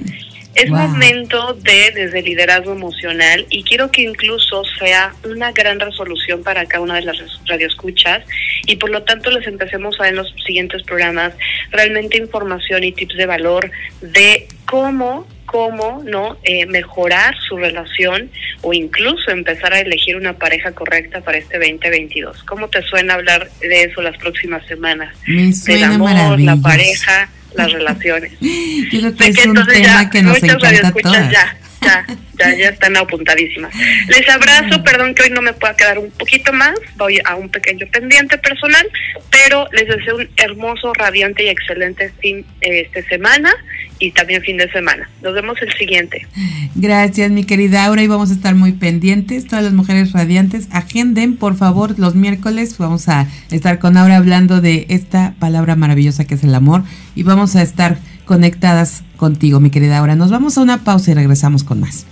Es 0.56 0.70
wow. 0.70 0.88
momento 0.88 1.52
de 1.52 1.92
desde 1.94 2.22
liderazgo 2.22 2.72
emocional 2.72 3.46
y 3.50 3.62
quiero 3.62 3.90
que 3.90 4.02
incluso 4.02 4.62
sea 4.78 5.14
una 5.24 5.52
gran 5.52 5.78
resolución 5.78 6.42
para 6.42 6.64
cada 6.66 6.82
una 6.82 6.94
de 6.96 7.02
las 7.02 7.18
radioescuchas 7.46 8.24
y 8.66 8.76
por 8.76 8.90
lo 8.90 9.02
tanto 9.02 9.30
les 9.30 9.46
empecemos 9.46 10.00
a 10.00 10.04
ver 10.04 10.12
en 10.12 10.16
los 10.16 10.34
siguientes 10.46 10.82
programas 10.82 11.34
realmente 11.70 12.16
información 12.16 12.84
y 12.84 12.92
tips 12.92 13.16
de 13.16 13.26
valor 13.26 13.70
de 14.00 14.48
cómo 14.64 15.26
cómo 15.46 16.02
no 16.04 16.36
eh, 16.42 16.66
mejorar 16.66 17.34
su 17.48 17.56
relación 17.56 18.30
o 18.62 18.72
incluso 18.72 19.30
empezar 19.30 19.72
a 19.72 19.80
elegir 19.80 20.16
una 20.16 20.34
pareja 20.34 20.72
correcta 20.72 21.20
para 21.20 21.38
este 21.38 21.58
2022. 21.58 22.42
¿Cómo 22.42 22.68
te 22.68 22.82
suena 22.82 23.14
hablar 23.14 23.48
de 23.60 23.84
eso 23.84 24.02
las 24.02 24.16
próximas 24.18 24.66
semanas? 24.66 25.16
Me 25.26 25.52
suena 25.52 25.88
Del 25.88 25.94
amor, 25.94 26.40
la 26.40 26.56
pareja, 26.56 27.30
las 27.56 27.72
relaciones. 27.72 28.32
Yo 28.40 29.00
creo 29.00 29.14
que 29.16 29.28
es 29.28 29.36
que 29.38 29.48
un 29.48 29.66
tema 29.66 30.10
que 30.10 30.22
nos 30.22 30.42
encanta 30.42 30.88
a 30.88 30.92
todas. 30.92 31.30
Ya, 31.30 31.56
ya, 31.86 32.06
ya, 32.38 32.56
ya 32.56 32.68
están 32.70 32.96
apuntadísimas. 32.96 33.74
Les 34.08 34.28
abrazo, 34.28 34.82
perdón 34.82 35.14
que 35.14 35.24
hoy 35.24 35.30
no 35.30 35.42
me 35.42 35.52
pueda 35.52 35.74
quedar 35.76 35.98
un 35.98 36.10
poquito 36.10 36.52
más, 36.52 36.74
voy 36.96 37.20
a 37.24 37.36
un 37.36 37.48
pequeño 37.48 37.86
pendiente 37.92 38.38
personal, 38.38 38.86
pero 39.30 39.66
les 39.72 39.86
deseo 39.88 40.16
un 40.16 40.28
hermoso, 40.36 40.92
radiante 40.94 41.44
y 41.44 41.48
excelente 41.48 42.12
fin 42.20 42.44
este 42.60 43.02
semana 43.04 43.52
y 43.98 44.10
también 44.10 44.42
fin 44.42 44.56
de 44.56 44.70
semana. 44.70 45.08
Nos 45.22 45.34
vemos 45.34 45.56
el 45.62 45.72
siguiente. 45.74 46.26
Gracias, 46.74 47.30
mi 47.30 47.44
querida 47.44 47.84
Aura, 47.84 48.02
y 48.02 48.06
vamos 48.06 48.30
a 48.30 48.34
estar 48.34 48.54
muy 48.54 48.72
pendientes. 48.72 49.46
Todas 49.46 49.64
las 49.64 49.72
mujeres 49.72 50.12
radiantes, 50.12 50.68
agenden, 50.72 51.36
por 51.36 51.56
favor, 51.56 51.98
los 51.98 52.14
miércoles. 52.14 52.76
Vamos 52.78 53.08
a 53.08 53.26
estar 53.50 53.78
con 53.78 53.96
Aura 53.96 54.16
hablando 54.16 54.60
de 54.60 54.86
esta 54.90 55.34
palabra 55.38 55.76
maravillosa 55.76 56.26
que 56.26 56.34
es 56.34 56.44
el 56.44 56.54
amor 56.54 56.82
y 57.14 57.22
vamos 57.22 57.56
a 57.56 57.62
estar 57.62 57.98
conectadas 58.26 59.02
contigo, 59.16 59.60
mi 59.60 59.70
querida 59.70 59.98
Aura. 59.98 60.16
Nos 60.16 60.30
vamos 60.30 60.58
a 60.58 60.60
una 60.60 60.84
pausa 60.84 61.12
y 61.12 61.14
regresamos 61.14 61.64
con 61.64 61.80
más. 61.80 62.04